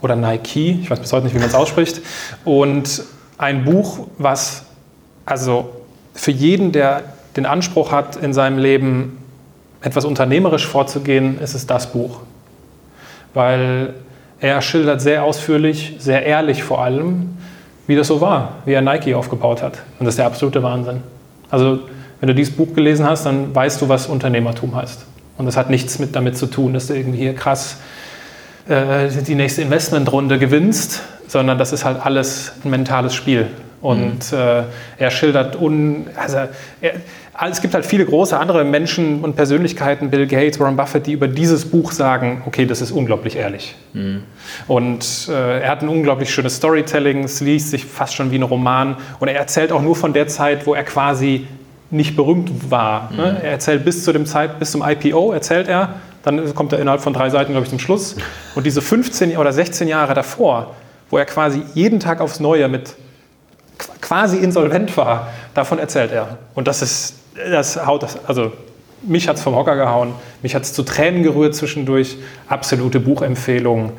[0.02, 2.02] oder Nike, ich weiß bis heute nicht, wie man es ausspricht.
[2.44, 3.04] Und
[3.38, 4.64] ein Buch, was
[5.26, 5.83] also
[6.14, 7.04] für jeden, der
[7.36, 9.18] den Anspruch hat, in seinem Leben
[9.82, 12.20] etwas unternehmerisch vorzugehen, ist es das Buch.
[13.34, 13.94] Weil
[14.40, 17.38] er schildert sehr ausführlich, sehr ehrlich vor allem,
[17.88, 19.80] wie das so war, wie er Nike aufgebaut hat.
[20.00, 21.02] Und das ist der absolute Wahnsinn.
[21.50, 21.80] Also,
[22.20, 25.06] wenn du dieses Buch gelesen hast, dann weißt du, was Unternehmertum heißt.
[25.38, 27.78] Und das hat nichts mit damit zu tun, dass du irgendwie hier krass
[28.68, 33.48] äh, die nächste Investmentrunde gewinnst, sondern das ist halt alles ein mentales Spiel.
[33.84, 34.38] Und mhm.
[34.38, 34.64] äh,
[34.98, 36.38] er schildert un, also
[36.80, 36.94] er,
[37.52, 41.28] es gibt halt viele große andere Menschen und Persönlichkeiten, Bill Gates, Warren Buffett, die über
[41.28, 43.76] dieses Buch sagen, okay, das ist unglaublich ehrlich.
[43.92, 44.24] Mhm.
[44.70, 48.44] Und äh, er hat ein unglaublich schönes Storytelling, es liest sich fast schon wie ein
[48.44, 51.46] Roman und er erzählt auch nur von der Zeit, wo er quasi
[51.92, 53.12] nicht berühmt war.
[53.12, 53.18] Ne?
[53.18, 53.24] Mhm.
[53.24, 53.44] Ne?
[53.44, 57.02] Er erzählt bis zu dem Zeit, bis zum IPO, erzählt er, dann kommt er innerhalb
[57.02, 58.16] von drei Seiten, glaube ich, zum Schluss.
[58.56, 60.74] Und diese 15 oder 16 Jahre davor,
[61.10, 62.96] wo er quasi jeden Tag aufs Neue mit
[64.02, 66.38] quasi insolvent war, davon erzählt er.
[66.56, 67.16] Und das ist
[67.52, 68.52] das haut das, also
[69.02, 72.18] mich hat es vom Hocker gehauen, mich hat es zu Tränen gerührt zwischendurch.
[72.48, 73.92] Absolute Buchempfehlung, äh,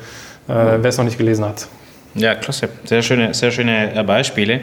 [0.49, 1.67] wer es noch nicht gelesen hat.
[2.15, 2.69] Ja, klasse.
[2.85, 4.61] Sehr schöne, sehr schöne äh, Beispiele.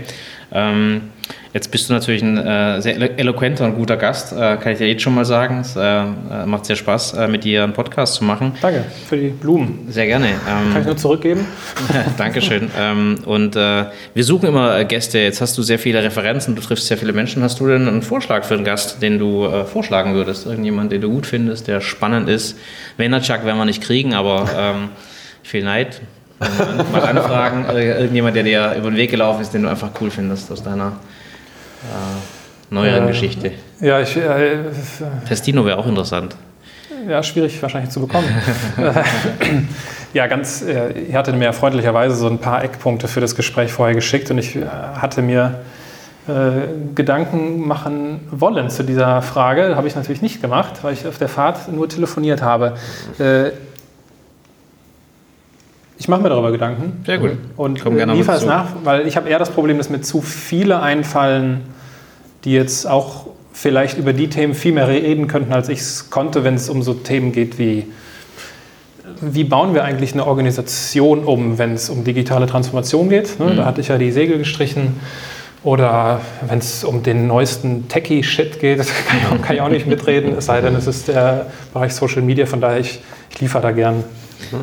[0.51, 1.11] Ähm,
[1.53, 4.87] jetzt bist du natürlich ein äh, sehr eloquenter und guter Gast, äh, kann ich dir
[4.87, 5.59] jetzt schon mal sagen.
[5.59, 8.53] Es äh, äh, macht sehr Spaß, äh, mit dir einen Podcast zu machen.
[8.61, 9.87] Danke für die Blumen.
[9.89, 10.27] Sehr gerne.
[10.27, 11.45] Ähm, kann ich nur zurückgeben?
[12.17, 12.69] Dankeschön.
[12.79, 15.19] ähm, und wir suchen immer Gäste.
[15.19, 17.43] Jetzt hast du sehr viele Referenzen, du triffst sehr viele Menschen.
[17.43, 20.45] Hast du denn einen Vorschlag für einen Gast, den du vorschlagen würdest?
[20.45, 22.57] Irgendjemand, den du gut findest, der spannend ist?
[22.97, 24.89] Chuck werden wir nicht kriegen, aber ähm,
[25.43, 26.01] viel Neid
[26.91, 30.09] mal anfragen, äh, irgendjemand, der dir über den Weg gelaufen ist, den du einfach cool
[30.09, 31.20] findest aus deiner äh,
[32.69, 33.51] neueren äh, Geschichte.
[33.79, 34.15] Ja, ich.
[34.17, 34.71] Äh,
[35.25, 36.35] Festino wäre auch interessant.
[37.07, 38.27] Ja, schwierig wahrscheinlich zu bekommen.
[40.13, 43.95] ja, ganz, äh, ihr hattet mir freundlicherweise so ein paar Eckpunkte für das Gespräch vorher
[43.95, 45.61] geschickt und ich äh, hatte mir
[46.93, 49.75] Gedanken machen wollen zu dieser Frage.
[49.75, 52.75] Habe ich natürlich nicht gemacht, weil ich auf der Fahrt nur telefoniert habe.
[56.01, 57.03] Ich mache mir darüber Gedanken.
[57.05, 57.33] Sehr gut.
[57.57, 60.81] Und gerne liefere es nach, weil ich habe eher das Problem, dass mir zu viele
[60.81, 61.61] einfallen,
[62.43, 66.43] die jetzt auch vielleicht über die Themen viel mehr reden könnten, als ich es konnte,
[66.43, 67.85] wenn es um so Themen geht wie,
[69.21, 73.39] wie bauen wir eigentlich eine Organisation um, wenn es um digitale Transformation geht.
[73.39, 73.51] Ne?
[73.51, 73.57] Mhm.
[73.57, 74.99] Da hatte ich ja die Segel gestrichen.
[75.63, 79.69] Oder wenn es um den neuesten Techie-Shit geht, das kann ich, auch, kann ich, auch,
[79.69, 82.47] nicht mitreden, es sei denn, es ist der Bereich Social Media.
[82.47, 84.03] Von daher, ich, ich liefere da gern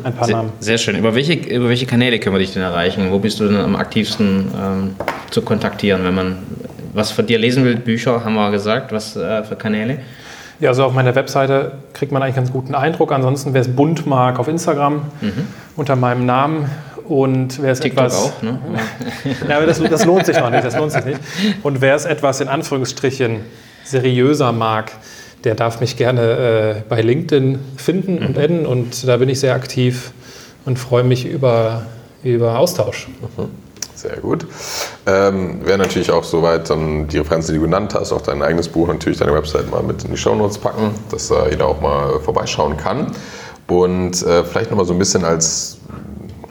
[0.03, 0.51] ein paar sehr, Namen.
[0.59, 0.97] Sehr schön.
[0.97, 3.11] Über welche, über welche Kanäle können wir dich denn erreichen?
[3.11, 4.95] Wo bist du denn am aktivsten ähm,
[5.29, 6.37] zu kontaktieren, wenn man
[6.93, 7.75] was von dir lesen will?
[7.75, 8.91] Bücher, haben wir gesagt.
[8.91, 9.99] Was äh, für Kanäle?
[10.59, 13.11] Ja, also auf meiner Webseite kriegt man eigentlich ganz guten Eindruck.
[13.11, 15.47] Ansonsten, wer es bunt mag, auf Instagram mhm.
[15.75, 16.69] unter meinem Namen.
[17.07, 18.23] Und wer es TikTok etwas.
[18.23, 18.59] Auch, ne?
[19.49, 20.63] ja, aber das, das, lohnt sich noch nicht.
[20.63, 21.19] Das lohnt sich nicht.
[21.63, 23.39] Und wer es etwas in Anführungsstrichen
[23.83, 24.91] seriöser mag,
[25.43, 28.25] der darf mich gerne äh, bei LinkedIn finden mhm.
[28.25, 30.11] und adden und da bin ich sehr aktiv
[30.65, 31.83] und freue mich über,
[32.23, 33.07] über Austausch.
[33.37, 33.49] Mhm.
[33.95, 34.45] Sehr gut.
[35.05, 38.69] Ähm, Wäre natürlich auch soweit dann die Referenzen, die du genannt hast, auch dein eigenes
[38.69, 42.17] Buch, natürlich deine Website mal mit in die Shownotes packen, dass da jeder auch mal
[42.21, 43.11] vorbeischauen kann.
[43.67, 45.79] Und äh, vielleicht nochmal so ein bisschen als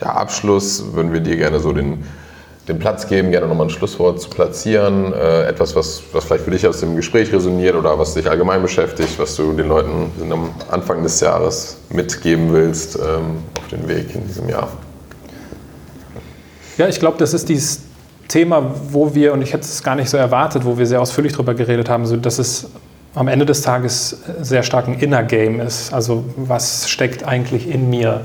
[0.00, 2.04] ja, Abschluss würden wir dir gerne so den
[2.68, 5.12] den Platz geben, gerne nochmal ein Schlusswort zu platzieren.
[5.12, 8.60] Äh, etwas, was, was vielleicht für dich aus dem Gespräch resoniert oder was dich allgemein
[8.62, 14.14] beschäftigt, was du den Leuten am Anfang des Jahres mitgeben willst ähm, auf den Weg
[14.14, 14.68] in diesem Jahr.
[16.76, 17.80] Ja, ich glaube, das ist dieses
[18.28, 21.32] Thema, wo wir, und ich hätte es gar nicht so erwartet, wo wir sehr ausführlich
[21.32, 22.68] darüber geredet haben, so dass es
[23.14, 25.92] am Ende des Tages sehr stark ein Inner Game ist.
[25.92, 28.20] Also was steckt eigentlich in mir?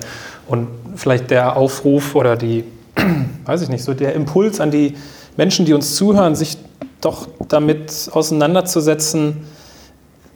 [0.45, 2.65] Und vielleicht der Aufruf oder die
[3.45, 4.95] weiß ich nicht, so der Impuls an die
[5.37, 6.57] Menschen, die uns zuhören, sich
[7.01, 9.45] doch damit auseinanderzusetzen,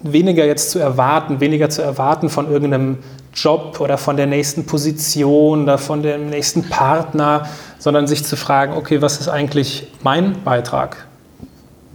[0.01, 2.97] weniger jetzt zu erwarten, weniger zu erwarten von irgendeinem
[3.33, 7.47] Job oder von der nächsten Position oder von dem nächsten Partner,
[7.79, 11.05] sondern sich zu fragen, okay, was ist eigentlich mein Beitrag?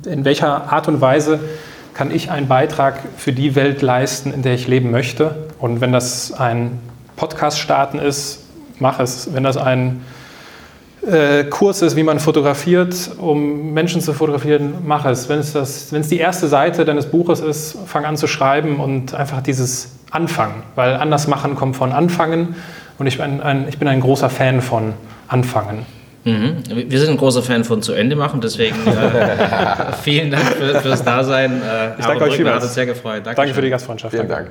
[0.06, 1.40] In welcher Art und Weise
[1.94, 5.48] kann ich einen Beitrag für die Welt leisten, in der ich leben möchte?
[5.58, 6.78] Und wenn das ein
[7.16, 8.40] Podcast starten ist,
[8.78, 9.32] mach es.
[9.32, 10.02] Wenn das ein
[11.06, 15.28] äh, Kurs ist, wie man fotografiert, um Menschen zu fotografieren, mach es.
[15.28, 18.78] Wenn es, das, wenn es die erste Seite deines Buches ist, fang an zu schreiben
[18.78, 22.54] und einfach dieses Anfangen, weil anders machen kommt von Anfangen
[22.98, 24.94] und ich bin ein, ich bin ein großer Fan von
[25.28, 25.86] Anfangen.
[26.24, 26.62] Mhm.
[26.88, 31.02] Wir sind ein großer Fan von zu Ende machen, deswegen äh, vielen Dank für, fürs
[31.02, 31.60] Dasein.
[31.62, 32.56] Äh, ich danke euch vielmals.
[32.56, 33.26] Hat uns sehr gefreut.
[33.26, 33.36] Dankeschön.
[33.36, 34.14] Danke für die Gastfreundschaft.
[34.14, 34.50] Vielen Dank.